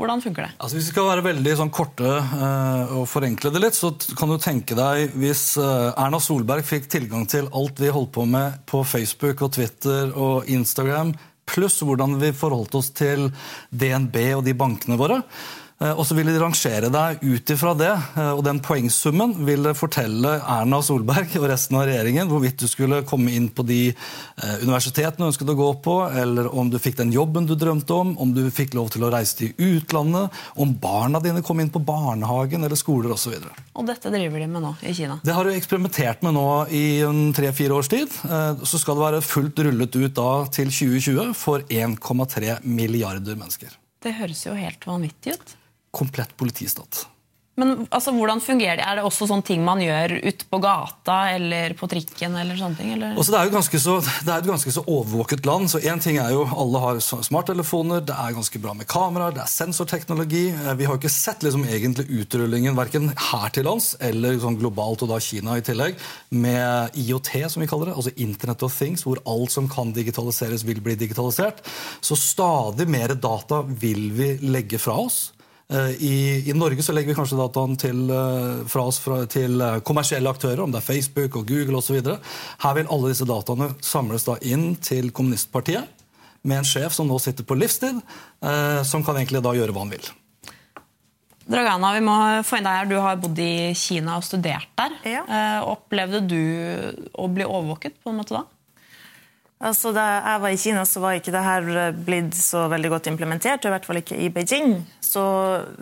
hvordan 0.00 0.24
funker 0.24 0.48
det? 0.48 0.50
Altså, 0.56 0.78
hvis 0.78 0.88
vi 0.88 0.94
skal 0.94 1.10
være 1.10 1.26
veldig 1.28 1.54
sånn, 1.60 1.72
korte 1.74 2.08
uh, 2.08 2.96
og 2.96 3.04
forenkle 3.12 3.52
det 3.54 3.62
litt, 3.62 3.78
så 3.78 3.92
kan 4.18 4.32
du 4.32 4.38
tenke 4.42 4.78
deg 4.78 5.14
hvis 5.20 5.44
uh, 5.60 5.92
Erna 5.92 6.18
Solberg 6.24 6.66
fikk 6.66 6.88
tilgang 6.90 7.28
til 7.30 7.52
alt 7.52 7.84
vi 7.84 7.92
holdt 7.94 8.14
på 8.16 8.26
med 8.26 8.64
på 8.66 8.82
Facebook 8.88 9.44
og 9.46 9.52
Twitter 9.60 10.10
og 10.16 10.48
Instagram, 10.50 11.12
pluss 11.48 11.80
hvordan 11.82 12.18
vi 12.20 12.34
forholdt 12.36 12.76
oss 12.78 12.92
til 12.96 13.30
DNB 13.70 14.20
og 14.38 14.44
de 14.46 14.54
bankene 14.58 14.98
våre. 15.00 15.22
Eh, 15.78 15.94
og 15.94 16.02
så 16.06 16.16
vil 16.18 16.26
de 16.26 16.38
rangere 16.42 16.90
deg 16.90 17.20
ut 17.22 17.52
ifra 17.54 17.72
det, 17.78 17.92
eh, 18.18 18.32
og 18.32 18.42
den 18.46 18.58
poengsummen 18.64 19.36
vil 19.46 19.70
fortelle 19.78 20.38
Erna 20.42 20.80
Solberg 20.82 21.36
og 21.38 21.46
resten 21.52 21.78
av 21.78 21.86
regjeringen 21.86 22.30
hvorvidt 22.30 22.64
du 22.64 22.66
skulle 22.70 23.04
komme 23.06 23.30
inn 23.36 23.46
på 23.54 23.62
de 23.66 23.80
eh, 23.92 24.56
universitetene 24.64 25.22
du 25.22 25.28
ønsket 25.28 25.52
å 25.54 25.58
gå 25.58 25.68
på, 25.84 25.96
eller 26.10 26.50
om 26.50 26.72
du 26.72 26.80
fikk 26.82 26.98
den 26.98 27.14
jobben 27.14 27.46
du 27.46 27.54
drømte 27.58 27.94
om, 27.94 28.16
om 28.18 28.34
du 28.34 28.42
fikk 28.54 28.74
lov 28.78 28.90
til 28.94 29.06
å 29.06 29.12
reise 29.14 29.38
til 29.38 29.54
utlandet, 29.54 30.34
om 30.58 30.74
barna 30.82 31.22
dine 31.22 31.44
kom 31.46 31.62
inn 31.62 31.70
på 31.70 31.82
barnehagen 31.86 32.66
eller 32.66 32.78
skoler 32.78 33.14
osv. 33.14 33.38
Og, 33.38 33.62
og 33.78 33.86
dette 33.86 34.10
driver 34.10 34.42
de 34.42 34.50
med 34.50 34.64
nå 34.64 34.74
i 34.82 34.96
Kina? 34.98 35.20
Det 35.22 35.36
har 35.36 35.46
de 35.46 35.54
eksperimentert 35.54 36.26
med 36.26 36.34
nå 36.34 36.48
i 36.74 36.84
tre-fire 37.36 37.76
års 37.76 37.90
tid. 37.92 38.10
Så 38.66 38.80
skal 38.80 38.98
det 38.98 39.04
være 39.04 39.22
fullt 39.24 39.62
rullet 39.66 39.94
ut 39.94 40.16
da 40.16 40.30
til 40.54 40.72
2020 40.72 41.34
for 41.38 41.62
1,3 41.70 42.58
milliarder 42.66 43.38
mennesker. 43.38 43.78
Det 44.02 44.14
høres 44.18 44.44
jo 44.46 44.54
helt 44.58 44.84
vanvittig 44.86 45.34
ut 45.38 45.57
komplett 45.90 46.36
politistat. 46.36 47.06
Men 47.58 47.72
altså, 47.90 48.12
hvordan 48.14 48.40
fungerer 48.42 48.78
det? 48.78 48.84
Er 48.86 48.98
det 48.98 49.04
også 49.06 49.26
sånne 49.26 49.46
ting 49.46 49.64
man 49.66 49.80
gjør 49.82 50.14
ute 50.22 50.46
på 50.46 50.60
gata 50.62 51.16
eller 51.34 51.74
på 51.78 51.88
trikken? 51.90 52.36
eller 52.38 52.58
sånne 52.58 52.78
ting? 52.78 52.92
Eller? 52.94 53.16
Altså, 53.16 53.32
det, 53.34 53.38
er 53.40 53.48
jo 53.48 53.54
ganske 53.56 53.80
så, 53.82 53.96
det 53.98 54.30
er 54.30 54.44
et 54.44 54.50
ganske 54.52 54.74
så 54.76 54.84
overvåket 54.84 55.46
land. 55.48 55.66
så 55.72 55.80
en 55.90 56.02
ting 56.02 56.20
er 56.22 56.36
jo 56.36 56.44
Alle 56.46 56.82
har 56.84 57.00
smarttelefoner, 57.02 58.04
det 58.06 58.14
er 58.14 58.36
ganske 58.36 58.60
bra 58.62 58.74
med 58.78 58.86
kameraer, 58.90 59.34
det 59.34 59.42
er 59.42 59.50
sensorteknologi. 59.50 60.44
Eh, 60.54 60.76
vi 60.78 60.86
har 60.86 60.94
jo 60.94 61.00
ikke 61.02 61.12
sett 61.12 61.42
liksom, 61.46 61.64
egentlig 61.66 62.06
utrullingen 62.20 62.78
verken 62.78 63.10
her 63.30 63.50
til 63.54 63.66
lands 63.66 63.96
eller 63.98 64.38
sånn 64.38 64.58
globalt, 64.60 65.02
og 65.02 65.10
da 65.10 65.18
Kina 65.22 65.56
i 65.58 65.64
tillegg, 65.66 65.98
med 66.30 66.94
IOT, 67.02 67.32
som 67.50 67.64
vi 67.64 67.70
kaller 67.70 67.90
det. 67.90 67.96
Altså 67.98 68.14
Internet 68.22 68.62
of 68.68 68.76
Things, 68.78 69.02
hvor 69.08 69.18
alt 69.26 69.54
som 69.54 69.66
kan 69.72 69.90
digitaliseres, 69.96 70.62
vil 70.68 70.78
bli 70.84 70.94
digitalisert. 71.00 71.64
Så 72.00 72.14
stadig 72.14 72.86
mer 72.86 73.16
data 73.18 73.64
vil 73.66 74.12
vi 74.14 74.30
legge 74.46 74.78
fra 74.78 74.94
oss. 75.08 75.18
Eh, 75.72 75.90
I, 76.00 76.14
I, 76.48 76.54
Norge 76.56 76.82
så 76.82 76.94
legger 76.96 77.12
vi 77.12 77.18
kanskje 77.18 77.36
dataen 77.36 77.76
til, 77.80 78.06
eh, 78.10 78.64
fra 78.72 78.86
oss 78.88 79.00
fra, 79.04 79.20
til 79.28 79.60
eh, 79.60 79.80
kommersielle 79.84 80.30
aktører, 80.32 80.62
om 80.64 80.72
det 80.72 80.80
er 80.80 80.86
Facebook 80.86 81.36
og 81.36 81.50
Google 81.50 81.82
osv. 81.82 81.98
Her 82.64 82.78
vil 82.78 82.88
alle 82.88 83.12
disse 83.12 83.28
dataene 83.28 83.74
samles 83.84 84.24
da 84.28 84.38
inn 84.40 84.70
til 84.80 85.12
kommunistpartiet 85.12 85.84
med 86.48 86.62
en 86.62 86.68
sjef 86.68 86.94
som 86.96 87.08
nå 87.10 87.18
sitter 87.20 87.44
på 87.44 87.58
livstid, 87.58 88.00
eh, 88.40 88.80
som 88.88 89.04
kan 89.04 89.20
egentlig 89.20 89.44
da 89.44 89.52
gjøre 89.56 89.74
hva 89.76 89.84
han 89.84 89.92
vil. 89.92 90.08
Dragana, 91.48 91.94
vi 91.96 92.04
må 92.04 92.14
få 92.44 92.58
inn 92.58 92.66
deg 92.68 92.76
her. 92.76 92.88
Du 92.88 92.98
har 93.00 93.20
bodd 93.20 93.38
i 93.40 93.72
Kina 93.76 94.18
og 94.20 94.24
studert 94.26 94.68
der. 94.76 94.96
Ja. 95.08 95.22
Eh, 95.24 95.60
opplevde 95.64 96.20
du 96.28 96.40
å 97.16 97.28
bli 97.32 97.46
overvåket 97.46 98.00
på 98.04 98.12
en 98.12 98.20
måte 98.20 98.36
da? 98.36 98.44
Altså, 99.58 99.90
Da 99.94 100.04
jeg 100.22 100.40
var 100.40 100.54
i 100.54 100.56
Kina, 100.60 100.84
så 100.86 101.00
var 101.02 101.16
ikke 101.18 101.34
dette 101.34 101.74
eh, 101.74 101.96
blitt 102.06 102.36
så 102.38 102.68
veldig 102.70 102.92
godt 102.94 103.10
implementert. 103.10 103.66
I 103.66 103.72
hvert 103.74 103.88
fall 103.88 104.00
ikke 104.02 104.18
i 104.18 104.30
Beijing. 104.30 104.76
Så 105.02 105.22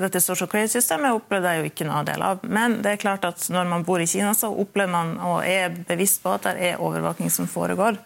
dette 0.01 0.23
social 0.25 0.49
credit-systemet 0.49 1.17
opplevde 1.19 1.53
jeg 1.53 1.61
jo 1.61 1.71
ikke 1.71 1.89
noe 1.89 2.05
del 2.09 2.25
av. 2.25 2.45
Men 2.49 2.81
det 2.85 2.95
er 2.95 3.03
klart 3.03 3.27
at 3.29 3.49
når 3.53 3.69
man 3.69 3.85
bor 3.85 4.01
i 4.01 4.09
Kina, 4.09 4.33
så 4.35 4.49
opplever 4.49 4.93
man 4.95 5.17
og 5.21 5.43
er 5.45 5.77
bevisst 5.89 6.23
på 6.25 6.33
at 6.39 6.49
det 6.49 6.71
er 6.71 6.85
overvåking 6.85 7.33
som 7.33 7.51
foregår. 7.51 8.01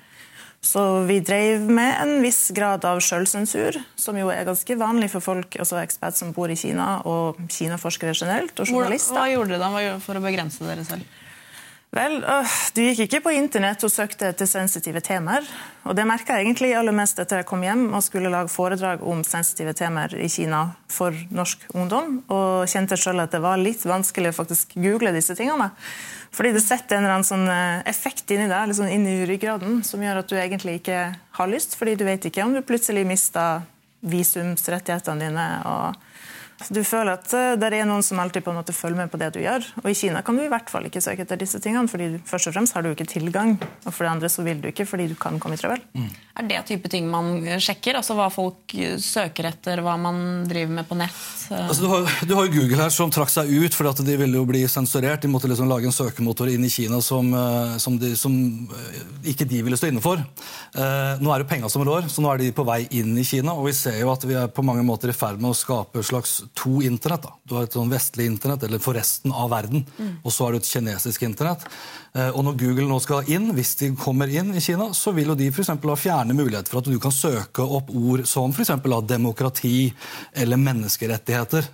Så 0.61 1.05
vi 1.09 1.21
drev 1.25 1.63
med 1.73 1.95
en 2.03 2.19
viss 2.21 2.51
grad 2.53 2.85
av 2.85 2.99
sjølsensur, 3.01 3.79
som 3.97 4.19
jo 4.19 4.29
er 4.29 4.45
ganske 4.45 4.77
vanlig 4.77 5.09
for 5.15 5.25
folk, 5.25 5.57
altså 5.57 5.79
eksperter 5.81 6.21
som 6.21 6.35
bor 6.37 6.53
i 6.53 6.59
Kina, 6.59 6.99
og 7.09 7.39
kinaforskere 7.49 8.13
generelt, 8.13 8.53
og 8.61 8.69
journalister. 8.69 9.17
hva 9.17 9.31
gjorde 9.31 9.57
dere 9.57 9.71
da 9.71 9.95
for 10.05 10.21
å 10.21 10.25
begrense 10.25 10.67
dere 10.67 10.85
selv? 10.85 11.07
Vel, 11.91 12.21
Du 12.75 12.85
gikk 12.85 13.01
ikke 13.09 13.21
på 13.25 13.33
internett 13.35 13.83
og 13.83 13.91
søkte 13.91 14.29
etter 14.31 14.47
sensitive 14.47 15.01
temaer. 15.03 15.47
Og 15.83 15.97
Det 15.99 16.05
merka 16.07 16.37
jeg 16.37 16.47
egentlig 16.47 16.71
aller 16.79 16.95
mest 16.95 17.19
etter 17.19 17.41
jeg 17.41 17.49
kom 17.49 17.65
hjem 17.67 17.89
og 17.91 18.05
skulle 18.07 18.31
lage 18.31 18.53
foredrag 18.53 19.03
om 19.03 19.25
sensitive 19.27 19.75
temaer 19.75 20.15
i 20.15 20.29
Kina 20.31 20.69
for 20.87 21.17
norsk 21.35 21.67
ungdom. 21.75 22.21
Og 22.31 22.71
kjente 22.71 22.99
selv 23.01 23.25
at 23.25 23.35
det 23.35 23.43
var 23.43 23.59
litt 23.59 23.83
vanskelig 23.83 24.31
å 24.31 24.39
faktisk 24.39 24.77
google 24.79 25.11
disse 25.17 25.35
tingene. 25.35 25.73
Fordi 26.31 26.53
det 26.55 26.63
setter 26.63 26.97
en 26.97 27.03
eller 27.03 27.17
annen 27.17 27.27
sånn 27.27 27.51
øh, 27.51 27.83
effekt 27.91 28.31
inni 28.31 28.47
deg, 28.47 28.71
liksom 28.71 28.87
inni 28.87 29.27
ryggraden, 29.27 29.81
som 29.83 30.03
gjør 30.05 30.21
at 30.21 30.31
du 30.31 30.37
egentlig 30.39 30.77
ikke 30.79 31.01
har 31.41 31.51
lyst, 31.51 31.75
fordi 31.75 31.97
du 31.99 32.05
vet 32.07 32.29
ikke 32.29 32.45
om 32.45 32.55
du 32.55 32.63
plutselig 32.63 33.03
mister 33.09 33.65
visumsrettighetene 34.07 35.27
dine. 35.27 35.49
og 35.67 36.10
du 36.69 36.83
føler 36.85 37.15
at 37.17 37.33
eh, 37.37 37.55
det 37.61 37.71
er 37.73 37.89
noen 37.89 38.05
som 38.05 38.21
alltid 38.21 38.45
på 38.45 38.53
en 38.53 38.59
måte 38.61 38.75
følger 38.77 38.99
med 39.01 39.13
på 39.13 39.21
det 39.21 39.31
du 39.35 39.41
gjør. 39.43 39.65
Og 39.83 39.91
i 39.91 39.97
Kina 39.97 40.23
kan 40.27 40.37
du 40.37 40.45
i 40.45 40.51
hvert 40.53 40.69
fall 40.73 40.87
ikke 40.89 41.03
søke 41.05 41.25
etter 41.25 41.41
disse 41.41 41.61
tingene, 41.63 41.89
fordi 41.91 42.11
du, 42.15 42.19
først 42.29 42.51
og 42.51 42.57
fremst 42.57 42.77
har 42.77 42.85
du 42.85 42.91
ikke 42.93 43.09
tilgang. 43.09 43.57
Og 43.87 43.95
for 43.95 44.05
det 44.05 44.13
andre 44.13 44.31
så 44.33 44.45
vil 44.47 44.61
du 44.61 44.69
ikke 44.71 44.89
fordi 44.89 45.09
du 45.11 45.17
kan 45.21 45.41
komme 45.41 45.57
i 45.57 45.61
trøbbel. 45.61 45.81
Er 46.41 46.49
det 46.49 46.61
type 46.69 46.91
ting 46.93 47.09
man 47.11 47.41
sjekker? 47.61 47.97
Altså 47.99 48.17
Hva 48.19 48.29
folk 48.33 48.75
søker 49.01 49.51
etter, 49.51 49.83
hva 49.85 49.97
man 50.01 50.47
driver 50.49 50.77
med 50.81 50.89
på 50.89 50.99
nett? 51.01 51.17
Altså, 51.51 51.83
du, 51.83 51.89
har, 51.91 52.11
du 52.29 52.35
har 52.37 52.47
jo 52.47 52.55
Google 52.55 52.79
her 52.85 52.93
som 52.95 53.11
trakk 53.13 53.33
seg 53.33 53.51
ut 53.51 53.75
fordi 53.77 53.91
at 53.91 54.03
de 54.07 54.17
ville 54.21 54.39
jo 54.39 54.47
bli 54.49 54.63
sensurert. 54.71 55.23
De 55.25 55.31
måtte 55.33 55.51
liksom 55.51 55.69
lage 55.71 55.89
en 55.89 55.95
søkemotor 55.95 56.51
inn 56.53 56.65
i 56.67 56.73
Kina 56.73 57.01
som, 57.05 57.33
eh, 57.35 57.77
som, 57.83 57.97
de, 58.01 58.13
som 58.19 58.35
eh, 58.77 59.01
ikke 59.33 59.49
de 59.51 59.63
ville 59.67 59.79
stå 59.79 59.91
inne 59.91 60.05
for. 60.05 60.21
Eh, 60.21 61.21
nå 61.21 61.33
er 61.33 61.43
det 61.43 61.51
penga 61.51 61.71
som 61.73 61.85
rår, 61.87 62.09
så 62.13 62.23
nå 62.23 62.31
er 62.33 62.45
de 62.45 62.53
på 62.57 62.67
vei 62.69 62.83
inn 63.01 63.17
i 63.19 63.27
Kina. 63.27 63.57
Og 63.57 63.71
vi 63.71 63.77
ser 63.77 63.99
jo 64.01 64.13
at 64.13 64.27
vi 64.29 64.39
er 64.39 64.51
på 64.53 64.65
mange 64.67 64.85
måter 64.87 65.13
i 65.13 65.17
ferd 65.17 65.41
med 65.43 65.53
å 65.53 65.59
skape 65.59 66.01
et 66.01 66.11
slags 66.11 66.41
to 66.55 66.83
internett. 66.83 67.23
Da. 67.23 67.33
Du 67.45 67.55
har 67.57 67.67
et 67.67 67.75
sånn 67.77 67.91
vestlig 67.93 68.27
internett, 68.31 68.65
eller 68.67 68.83
for 68.83 68.97
resten 68.99 69.33
av 69.33 69.51
verden, 69.53 69.85
og 70.23 70.33
så 70.33 70.47
har 70.47 70.53
du 70.53 70.61
et 70.61 70.69
kinesisk 70.69 71.25
internett. 71.27 71.67
Eh, 72.13 72.29
og 72.29 72.45
når 72.45 72.59
Google 72.61 72.89
nå 72.91 72.99
skal 73.03 73.29
inn, 73.31 73.51
hvis 73.57 73.75
de 73.81 73.91
kommer 73.99 74.31
inn 74.31 74.53
i 74.55 74.63
Kina, 74.65 74.91
så 74.97 75.15
vil 75.17 75.33
jo 75.33 75.39
de 75.39 75.51
for 75.55 75.71
ha 75.71 75.99
fjerne 75.99 76.37
muligheter 76.37 76.73
for 76.73 76.83
at 76.83 76.91
du 76.91 76.99
kan 77.03 77.15
søke 77.15 77.65
opp 77.65 77.91
ord 77.95 78.27
som 78.29 78.53
f.eks. 78.55 78.75
demokrati 79.07 79.93
eller 80.35 80.61
menneskerettigheter. 80.61 81.71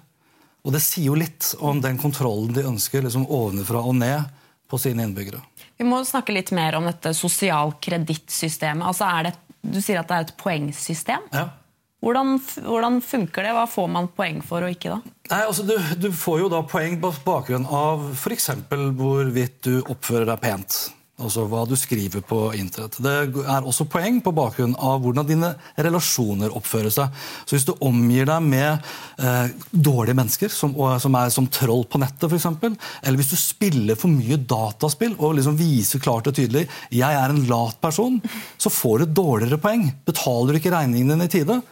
Og 0.66 0.74
det 0.74 0.82
sier 0.82 1.12
jo 1.12 1.18
litt 1.18 1.52
om 1.62 1.80
den 1.80 1.98
kontrollen 1.98 2.54
de 2.56 2.66
ønsker 2.66 3.04
liksom 3.06 3.28
ovenfra 3.30 3.84
og 3.86 3.94
ned 4.00 4.26
på 4.66 4.80
sine 4.82 5.04
innbyggere. 5.06 5.40
Vi 5.78 5.86
må 5.86 6.00
snakke 6.04 6.34
litt 6.34 6.50
mer 6.56 6.74
om 6.78 6.88
dette 6.88 7.12
sosialkredittsystemet. 7.14 8.86
Altså 8.88 9.06
er 9.06 9.28
det, 9.28 9.36
du 9.62 9.78
sier 9.78 10.00
at 10.00 10.10
det 10.10 10.16
er 10.16 10.26
et 10.26 10.36
poengsystem. 10.40 11.28
Ja. 11.32 11.48
Hvordan, 12.04 12.36
hvordan 12.66 12.98
funker 13.02 13.46
det? 13.46 13.54
Hva 13.56 13.64
får 13.70 13.88
man 13.90 14.10
poeng 14.14 14.42
for 14.44 14.66
og 14.66 14.74
ikke 14.74 14.92
da? 14.92 15.14
Nei, 15.32 15.40
altså 15.46 15.64
du, 15.66 15.74
du 15.98 16.10
får 16.14 16.42
jo 16.44 16.50
da 16.52 16.60
poeng 16.68 17.00
på 17.02 17.14
bakgrunn 17.24 17.64
av 17.66 18.10
f.eks. 18.12 18.50
hvorvidt 18.68 19.62
du 19.66 19.80
oppfører 19.80 20.28
deg 20.28 20.44
pent. 20.44 20.78
Altså 21.16 21.46
hva 21.48 21.62
du 21.64 21.72
skriver 21.80 22.20
på 22.28 22.38
internett. 22.58 22.98
Det 23.00 23.12
er 23.48 23.64
også 23.64 23.86
poeng 23.88 24.18
på 24.20 24.34
bakgrunn 24.36 24.74
av 24.76 24.98
hvordan 25.00 25.24
dine 25.24 25.48
relasjoner 25.80 26.52
oppfører 26.58 26.92
seg. 26.92 27.22
Så 27.48 27.56
hvis 27.56 27.64
du 27.64 27.72
omgir 27.80 28.28
deg 28.28 28.44
med 28.44 28.84
eh, 29.24 29.54
dårlige 29.72 30.18
mennesker 30.18 30.52
som, 30.52 30.74
som 31.00 31.16
er 31.16 31.32
som 31.32 31.48
troll 31.48 31.86
på 31.88 32.02
nettet, 32.02 32.28
eksempel, 32.36 32.76
eller 33.00 33.22
hvis 33.22 33.32
du 33.32 33.40
spiller 33.40 33.96
for 33.96 34.12
mye 34.12 34.36
dataspill 34.36 35.16
og 35.16 35.38
liksom 35.38 35.56
viser 35.56 36.04
klart 36.04 36.28
og 36.28 36.36
tydelig 36.36 36.66
'jeg 36.92 37.08
er 37.08 37.32
en 37.32 37.46
lat 37.48 37.80
person', 37.80 38.20
så 38.60 38.68
får 38.68 38.98
du 38.98 39.16
dårligere 39.16 39.62
poeng. 39.62 39.88
Betaler 40.04 40.52
du 40.52 40.60
ikke 40.60 40.76
regningene 40.76 41.16
dine 41.16 41.30
i 41.30 41.32
tide, 41.32 41.62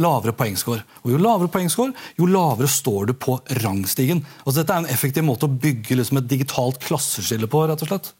lavere 0.00 0.34
poengscore. 0.36 0.84
Og 1.04 1.12
jo 1.14 1.20
lavere 1.20 1.50
poengscore, 1.52 1.94
jo 2.18 2.28
lavere 2.30 2.70
står 2.70 3.10
du 3.10 3.14
på 3.14 3.38
rangstigen. 3.62 4.24
Altså 4.44 4.60
Dette 4.60 4.76
er 4.76 4.84
en 4.84 4.94
effektiv 4.94 5.26
måte 5.26 5.48
å 5.48 5.52
bygge 5.52 5.98
liksom 5.98 6.20
et 6.20 6.30
digitalt 6.30 6.80
klasseskille 6.84 7.50
på. 7.50 7.66
rett 7.68 7.84
og 7.84 7.92
slett. 7.92 8.12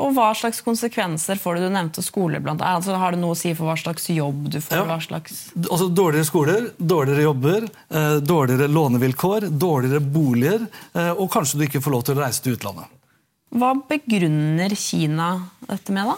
Og 0.00 0.14
hva 0.16 0.30
slags 0.36 0.62
konsekvenser 0.64 1.36
får 1.40 1.58
du? 1.58 1.66
Du 1.66 1.74
nevnte 1.74 2.02
skole. 2.04 2.40
blant 2.40 2.62
annet. 2.62 2.80
Altså, 2.80 2.96
har 2.96 3.12
det 3.12 3.20
noe 3.20 3.34
å 3.34 3.38
si 3.38 3.52
for 3.56 3.68
hva 3.68 3.76
slags 3.76 4.08
jobb 4.08 4.46
du 4.52 4.60
får? 4.62 4.78
Ja. 4.78 4.86
Hva 4.88 5.00
slags... 5.04 5.42
Altså 5.60 5.90
Dårligere 5.92 6.28
skoler, 6.28 6.70
dårligere 6.78 7.26
jobber, 7.26 7.66
eh, 7.90 8.16
dårligere 8.24 8.70
lånevilkår, 8.72 9.50
dårligere 9.50 10.00
boliger, 10.00 10.64
eh, 10.94 11.12
og 11.12 11.28
kanskje 11.34 11.60
du 11.60 11.66
ikke 11.66 11.82
får 11.84 11.96
lov 11.96 12.06
til 12.06 12.16
å 12.16 12.24
reise 12.24 12.44
til 12.44 12.56
utlandet. 12.56 12.96
Hva 13.50 13.74
begrunner 13.90 14.76
Kina 14.78 15.32
dette 15.66 15.92
med, 15.92 16.14
da? 16.14 16.16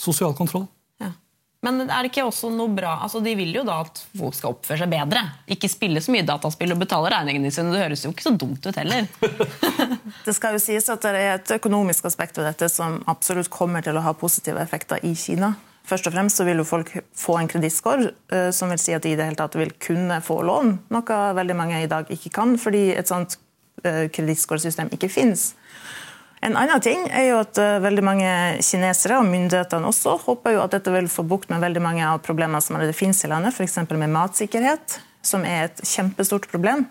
Sosial 0.00 0.36
kontroll. 0.36 0.68
Men 1.60 1.82
er 1.84 2.00
det 2.00 2.08
ikke 2.08 2.24
også 2.24 2.48
noe 2.54 2.72
bra 2.72 2.94
altså 3.04 3.20
De 3.20 3.34
vil 3.36 3.50
jo 3.52 3.62
da 3.68 3.82
at 3.84 3.98
folk 4.16 4.36
skal 4.36 4.54
oppføre 4.54 4.80
seg 4.80 4.92
bedre. 4.92 5.24
Ikke 5.52 5.68
spille 5.68 6.00
så 6.00 6.12
mye 6.14 6.24
dataspill 6.26 6.72
og 6.72 6.80
betale 6.80 7.10
regningene 7.12 7.52
sine. 7.52 7.74
Det 7.74 7.82
høres 7.82 8.04
jo 8.06 8.12
ikke 8.14 8.28
så 8.30 8.32
dumt 8.40 8.64
ut 8.64 8.78
heller. 8.80 9.08
Det 10.26 10.34
skal 10.36 10.56
jo 10.56 10.62
sies 10.62 10.88
at 10.92 11.04
det 11.04 11.10
er 11.16 11.34
et 11.36 11.52
økonomisk 11.56 12.06
aspekt 12.08 12.38
ved 12.38 12.48
dette 12.48 12.68
som 12.72 12.98
absolutt 13.10 13.50
kommer 13.52 13.84
til 13.84 13.96
å 13.96 14.04
ha 14.04 14.14
positive 14.16 14.60
effekter 14.62 15.04
i 15.06 15.12
Kina. 15.16 15.52
Først 15.86 16.08
og 16.08 16.14
fremst 16.14 16.40
så 16.40 16.44
vil 16.46 16.60
jo 16.60 16.66
folk 16.66 16.90
få 17.16 17.38
en 17.40 17.48
kredittscore, 17.50 18.10
eh, 18.32 18.50
som 18.54 18.70
vil 18.72 18.80
si 18.80 18.94
at 18.94 19.04
de 19.04 19.14
i 19.14 19.18
det 19.18 19.26
hele 19.26 19.38
tatt 19.38 19.56
vil 19.58 19.72
kunne 19.80 20.20
få 20.24 20.40
lån. 20.46 20.74
Noe 20.94 21.20
veldig 21.38 21.56
mange 21.56 21.80
i 21.82 21.88
dag 21.90 22.10
ikke 22.12 22.32
kan, 22.36 22.56
fordi 22.60 22.90
et 22.94 23.10
sånt 23.10 23.38
eh, 23.84 24.06
kredittscoresystem 24.12 24.92
ikke 24.94 25.10
finnes. 25.12 25.50
En 26.40 26.56
annen 26.56 26.80
ting 26.80 27.02
er 27.12 27.26
jo 27.28 27.40
at 27.42 27.58
eh, 27.60 27.78
veldig 27.84 28.02
mange 28.04 28.28
kinesere, 28.64 29.18
og 29.20 29.28
myndighetene 29.28 29.88
også, 29.90 30.16
håper 30.24 30.56
jo 30.56 30.62
at 30.64 30.72
dette 30.72 30.92
vil 30.94 31.08
få 31.12 31.24
bukt 31.28 31.50
med 31.52 31.60
veldig 31.60 31.82
mange 31.84 32.04
av 32.06 32.22
problemene 32.24 32.62
som 32.64 32.78
allerede 32.78 32.96
finnes 32.96 33.18
i 33.26 33.28
landet, 33.28 33.52
f.eks. 33.52 33.76
med 33.90 34.08
matsikkerhet, 34.14 35.00
som 35.20 35.44
er 35.44 35.66
et 35.68 35.82
kjempestort 35.84 36.46
problem. 36.48 36.86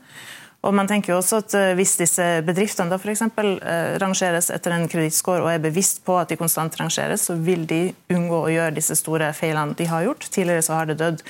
Og 0.61 0.75
man 0.75 0.89
tenker 0.91 1.13
jo 1.13 1.21
også 1.21 1.37
at 1.39 1.53
eh, 1.55 1.71
Hvis 1.79 1.95
disse 1.97 2.23
bedriftene 2.45 2.91
da 2.91 2.99
for 3.01 3.09
eksempel, 3.09 3.55
eh, 3.63 3.95
rangeres 4.01 4.51
etter 4.53 4.75
en 4.75 4.85
kredittscore 4.91 5.41
og 5.41 5.49
er 5.53 5.63
bevisst 5.63 6.03
på 6.05 6.17
at 6.19 6.29
de 6.29 6.37
konstant 6.37 6.75
rangeres, 6.77 7.25
så 7.25 7.37
vil 7.39 7.63
de 7.69 7.87
unngå 8.13 8.43
å 8.43 8.51
gjøre 8.53 8.75
disse 8.75 8.97
store 8.99 9.31
feilene 9.33 9.73
de 9.79 9.87
har 9.89 10.03
gjort. 10.05 10.27
Tidligere 10.29 10.67
så 10.67 10.77
har 10.77 10.91
det 10.91 10.99
dødd 10.99 11.23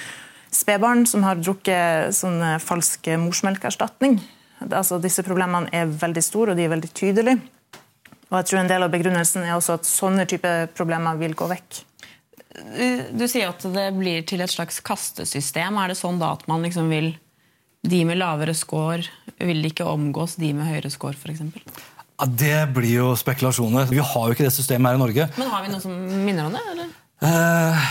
spedbarn 0.51 1.05
som 1.07 1.23
har 1.23 1.39
drukket 1.39 2.17
sånn 2.17 2.41
falsk 2.65 3.07
morsmelkerstatning. 3.21 4.17
Altså, 4.65 4.97
disse 4.99 5.23
problemene 5.23 5.69
er 5.71 5.87
veldig 5.87 6.25
store, 6.25 6.51
og 6.51 6.59
de 6.59 6.65
er 6.65 6.73
veldig 6.73 6.91
tydelige. 6.97 7.58
Og 8.29 8.37
jeg 8.39 8.49
tror 8.49 8.59
En 8.61 8.71
del 8.71 8.85
av 8.85 8.91
begrunnelsen 8.93 9.45
er 9.45 9.55
også 9.55 9.79
at 9.79 9.87
sånne 9.89 10.25
type 10.29 10.49
problemer 10.77 11.17
vil 11.21 11.35
gå 11.37 11.47
vekk. 11.49 11.81
Du 13.15 13.25
sier 13.29 13.49
at 13.51 13.63
det 13.73 13.87
blir 13.95 14.25
til 14.27 14.41
et 14.43 14.51
slags 14.51 14.79
kastesystem. 14.85 15.77
Er 15.79 15.91
det 15.91 15.99
sånn 15.99 16.19
da 16.21 16.33
at 16.37 16.45
man 16.49 16.65
liksom 16.65 16.89
vil 16.91 17.13
De 17.79 18.01
med 18.03 18.19
lavere 18.19 18.51
score 18.57 19.05
vil 19.39 19.63
ikke 19.69 19.85
omgås 19.87 20.33
de 20.35 20.49
med 20.51 20.67
høyere 20.67 20.89
score, 20.91 21.15
f.eks.? 21.15 21.39
Ja, 22.19 22.25
det 22.27 22.57
blir 22.75 22.91
jo 22.91 23.13
spekulasjoner. 23.15 23.87
Vi 23.87 24.01
har 24.03 24.25
jo 24.27 24.35
ikke 24.35 24.43
det 24.43 24.51
systemet 24.51 24.91
her 24.91 24.97
i 24.97 24.99
Norge. 24.99 25.27
Men 25.39 25.47
har 25.53 25.63
vi 25.63 25.71
noe 25.71 25.79
som 25.79 25.93
minner 25.95 26.49
om 26.49 26.57
det? 26.57 26.63
eller? 26.73 26.89
Eh, 27.23 27.85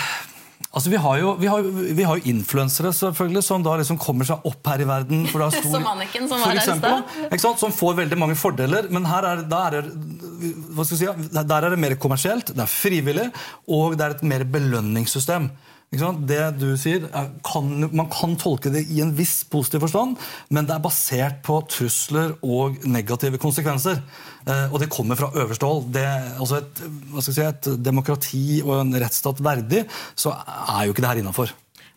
Altså, 0.79 0.93
vi 0.93 0.99
har 1.03 1.17
jo, 1.19 1.33
vi 1.41 1.49
har, 1.51 1.65
vi 1.99 2.05
har 2.07 2.19
jo 2.21 2.31
influensere 2.31 2.93
selvfølgelig, 2.95 3.41
som 3.43 3.65
da 3.67 3.73
liksom 3.81 3.99
kommer 3.99 4.29
seg 4.29 4.45
opp 4.47 4.69
her 4.71 4.85
i 4.85 4.87
verden. 4.87 5.25
For 5.27 5.43
det 5.43 5.49
er 5.49 5.57
stor, 5.65 5.73
Som 5.75 5.89
Anniken, 5.91 6.29
som 6.31 6.45
var 6.45 6.55
der 6.55 7.33
i 7.35 7.41
stad. 7.41 7.57
Som 7.65 7.75
får 7.75 7.97
veldig 8.05 8.19
mange 8.21 8.37
fordeler. 8.39 8.87
Men 8.95 9.09
her 9.11 9.27
er, 9.27 9.43
der, 9.51 9.79
er 9.81 10.87
si, 10.87 11.09
der 11.35 11.57
er 11.59 11.75
det 11.75 11.81
mer 11.83 11.97
kommersielt, 11.99 12.55
det 12.55 12.63
er 12.63 12.71
frivillig, 12.71 13.27
og 13.67 13.99
det 13.99 14.07
er 14.07 14.15
et 14.15 14.23
mer 14.31 14.47
belønningssystem. 14.47 15.51
Det 15.89 16.41
du 16.61 16.75
sier, 16.77 17.07
er, 17.17 17.31
kan, 17.47 17.69
Man 17.97 18.11
kan 18.13 18.35
tolke 18.37 18.69
det 18.69 18.83
i 18.93 19.01
en 19.01 19.15
viss 19.17 19.41
positiv 19.49 19.87
forstand, 19.87 20.19
men 20.53 20.67
det 20.69 20.75
er 20.75 20.83
basert 20.85 21.39
på 21.47 21.63
trusler 21.65 22.35
og 22.45 22.77
negative 22.85 23.41
konsekvenser. 23.41 24.03
Eh, 24.45 24.67
og 24.69 24.83
det 24.83 24.91
kommer 24.93 25.17
fra 25.17 25.31
øverste 25.33 25.65
hold. 25.65 25.89
Det, 25.95 26.05
altså 26.37 26.61
et, 26.61 26.83
si, 27.25 27.41
et 27.41 27.71
demokrati 27.81 28.61
og 28.67 28.83
en 28.83 28.99
rettsstat 29.01 29.41
verdig, 29.41 29.87
så 30.13 30.35
er 30.37 30.85
jo 30.85 30.93
ikke 30.93 31.07
det 31.07 31.13
her 31.15 31.23
innafor. 31.23 31.55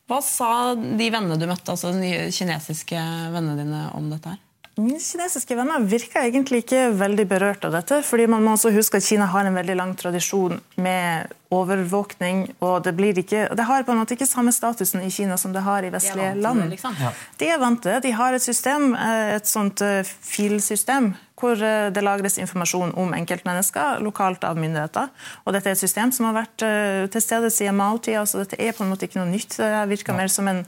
Hva 0.07 0.21
sa 0.23 0.51
de 0.75 1.11
vennene 1.11 1.39
du 1.39 1.45
møtte, 1.47 1.71
altså 1.75 1.91
de 1.95 2.31
kinesiske 2.35 3.03
vennene 3.35 3.59
dine, 3.59 3.83
om 3.95 4.07
dette 4.11 4.33
her? 4.33 4.39
Mine 4.81 4.99
kinesiske 5.03 5.55
venner 5.57 5.83
virker 5.85 6.25
egentlig 6.25 6.63
ikke 6.63 6.87
veldig 6.97 7.25
berørt 7.29 7.65
av 7.67 7.75
dette. 7.75 8.01
fordi 8.01 8.25
man 8.27 8.43
må 8.43 8.55
også 8.55 8.71
huske 8.73 8.97
at 8.97 9.05
Kina 9.05 9.27
har 9.29 9.45
en 9.45 9.55
veldig 9.55 9.75
lang 9.77 9.93
tradisjon 9.97 10.59
med 10.81 11.33
overvåkning. 11.51 12.55
og 12.61 12.83
Det 12.83 12.93
blir 12.95 13.17
ikke, 13.17 13.47
det 13.55 13.65
har 13.67 13.83
på 13.83 13.91
en 13.91 13.99
måte 14.01 14.15
ikke 14.15 14.25
samme 14.25 14.51
statusen 14.51 15.03
i 15.05 15.11
Kina 15.11 15.37
som 15.37 15.53
det 15.53 15.61
har 15.61 15.83
i 15.83 15.91
vestlige 15.91 16.33
land. 16.35 16.63
det, 16.63 16.69
liksom. 16.69 16.95
De 17.37 17.49
er 17.49 17.59
vant 17.59 17.81
til 17.81 17.91
det. 17.91 18.03
De 18.03 18.11
har 18.11 18.33
et 18.33 18.41
system, 18.41 18.95
eh, 18.95 19.35
et 19.35 19.45
sånt 19.45 19.81
eh, 19.81 20.01
filsystem, 20.03 21.13
hvor 21.35 21.61
eh, 21.61 21.91
det 21.91 22.03
lagres 22.03 22.37
informasjon 22.37 22.95
om 22.95 23.13
enkeltmennesker 23.13 24.01
lokalt 24.01 24.43
av 24.43 24.57
myndigheter. 24.57 25.09
Og 25.45 25.53
dette 25.53 25.69
er 25.69 25.77
et 25.77 25.85
system 25.85 26.11
som 26.11 26.25
har 26.25 26.41
vært 26.41 27.11
til 27.11 27.21
stede 27.21 27.51
siden 27.51 27.75
Mao-tida, 27.75 28.25
så 28.25 28.41
dette 28.41 28.57
er 28.57 28.71
på 28.71 28.83
en 28.83 28.89
måte 28.89 29.05
ikke 29.05 29.21
noe 29.21 29.29
nytt. 29.29 29.57
Det 29.57 29.89
virker 29.89 30.17
mer 30.17 30.27
som 30.27 30.47
en 30.47 30.65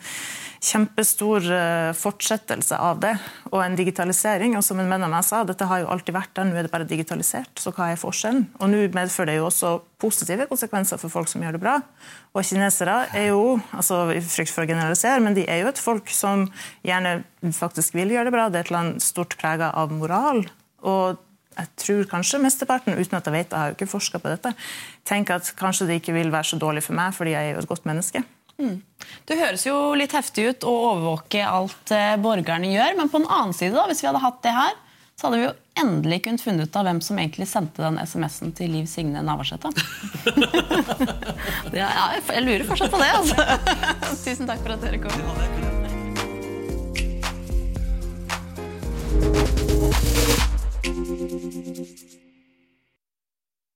kjempestor 0.64 1.44
eh, 1.52 1.92
fortsettelse 1.98 2.78
av 2.80 3.02
det, 3.04 3.14
og 3.52 3.60
en 3.64 3.76
digitalisering. 3.76 4.56
Og 4.58 4.64
som 4.66 4.80
en 4.80 4.90
venn 4.90 5.04
av 5.04 5.12
meg 5.12 5.26
sa, 5.28 5.42
dette 5.48 5.68
har 5.68 5.82
jo 5.82 5.90
alltid 5.92 6.16
vært 6.16 6.32
der, 6.38 6.48
nå 6.48 6.56
er 6.58 6.68
det 6.68 6.72
bare 6.74 6.88
digitalisert. 6.88 7.52
Så 7.60 7.74
hva 7.76 7.90
er 7.92 8.00
forskjellen? 8.00 8.46
Og 8.62 8.72
nå 8.72 8.86
medfører 8.96 9.34
det 9.34 9.40
jo 9.42 9.50
også 9.50 9.74
positive 10.04 10.48
konsekvenser 10.50 11.02
for 11.02 11.12
folk 11.12 11.32
som 11.32 11.44
gjør 11.44 11.58
det 11.58 11.64
bra. 11.64 11.76
Og 12.34 12.48
kinesere 12.48 12.96
er 13.12 13.30
jo, 13.34 13.58
altså 13.76 14.06
i 14.16 14.22
frykt 14.24 14.54
for 14.54 14.64
å 14.64 14.70
generalisere, 14.70 15.20
men 15.24 15.36
de 15.38 15.44
er 15.50 15.64
jo 15.64 15.74
et 15.74 15.84
folk 15.84 16.12
som 16.14 16.48
gjerne 16.88 17.20
faktisk 17.56 17.98
vil 17.98 18.16
gjøre 18.16 18.30
det 18.30 18.36
bra. 18.36 18.48
Det 18.48 18.62
er 18.62 18.70
et 18.70 18.76
land 18.76 19.04
stort 19.04 19.36
prega 19.40 19.74
av 19.80 19.92
moral. 19.92 20.46
Og 20.88 21.20
jeg 21.54 21.70
tror 21.84 22.08
kanskje 22.10 22.42
mesteparten, 22.42 22.96
uten 22.98 23.20
at 23.20 23.28
jeg 23.28 23.36
vet, 23.36 23.52
jeg 23.52 23.60
har 23.60 23.74
jo 23.74 23.78
ikke 23.78 23.92
forska 23.92 24.24
på 24.24 24.32
dette, 24.32 24.54
tenker 25.06 25.38
at 25.38 25.52
kanskje 25.60 25.90
det 25.90 26.00
ikke 26.00 26.16
vil 26.16 26.32
være 26.34 26.54
så 26.54 26.62
dårlig 26.62 26.86
for 26.88 26.98
meg, 26.98 27.14
fordi 27.14 27.36
jeg 27.36 27.52
er 27.52 27.58
jo 27.58 27.66
et 27.66 27.70
godt 27.70 27.86
menneske. 27.90 28.24
Mm. 28.64 28.80
Det 29.28 29.36
høres 29.40 29.66
jo 29.68 29.76
litt 30.00 30.16
heftig 30.16 30.46
ut 30.50 30.66
å 30.68 30.74
overvåke 30.94 31.44
alt 31.44 31.92
eh, 31.92 32.16
borgerne 32.24 32.72
gjør, 32.72 32.96
men 33.00 33.12
på 33.12 33.20
den 33.20 33.30
annen 33.30 33.56
side, 33.58 33.76
da, 33.76 33.86
hvis 33.90 34.04
vi 34.04 34.10
hadde 34.10 34.24
hatt 34.24 34.40
det 34.46 34.56
her, 34.56 34.74
så 35.20 35.28
hadde 35.28 35.40
vi 35.40 35.46
jo 35.46 35.54
endelig 35.84 36.20
kunnet 36.26 36.42
funnet 36.42 36.70
ut 36.70 36.76
av 36.80 36.88
hvem 36.88 37.02
som 37.04 37.20
egentlig 37.20 37.48
sendte 37.50 37.84
den 37.84 38.00
SMS-en 38.02 38.54
til 38.58 38.74
Liv 38.74 38.88
Signe 38.90 39.22
Navarsete. 39.26 39.70
ja, 41.82 41.90
jeg 42.18 42.44
lurer 42.46 42.66
fortsatt 42.70 42.94
på 42.94 43.02
det, 43.02 43.12
altså. 43.22 43.36
Tusen 44.26 44.50
takk 44.50 44.62
for 44.66 44.76
at 44.78 44.82
dere 44.86 45.00
kom. 45.04 45.18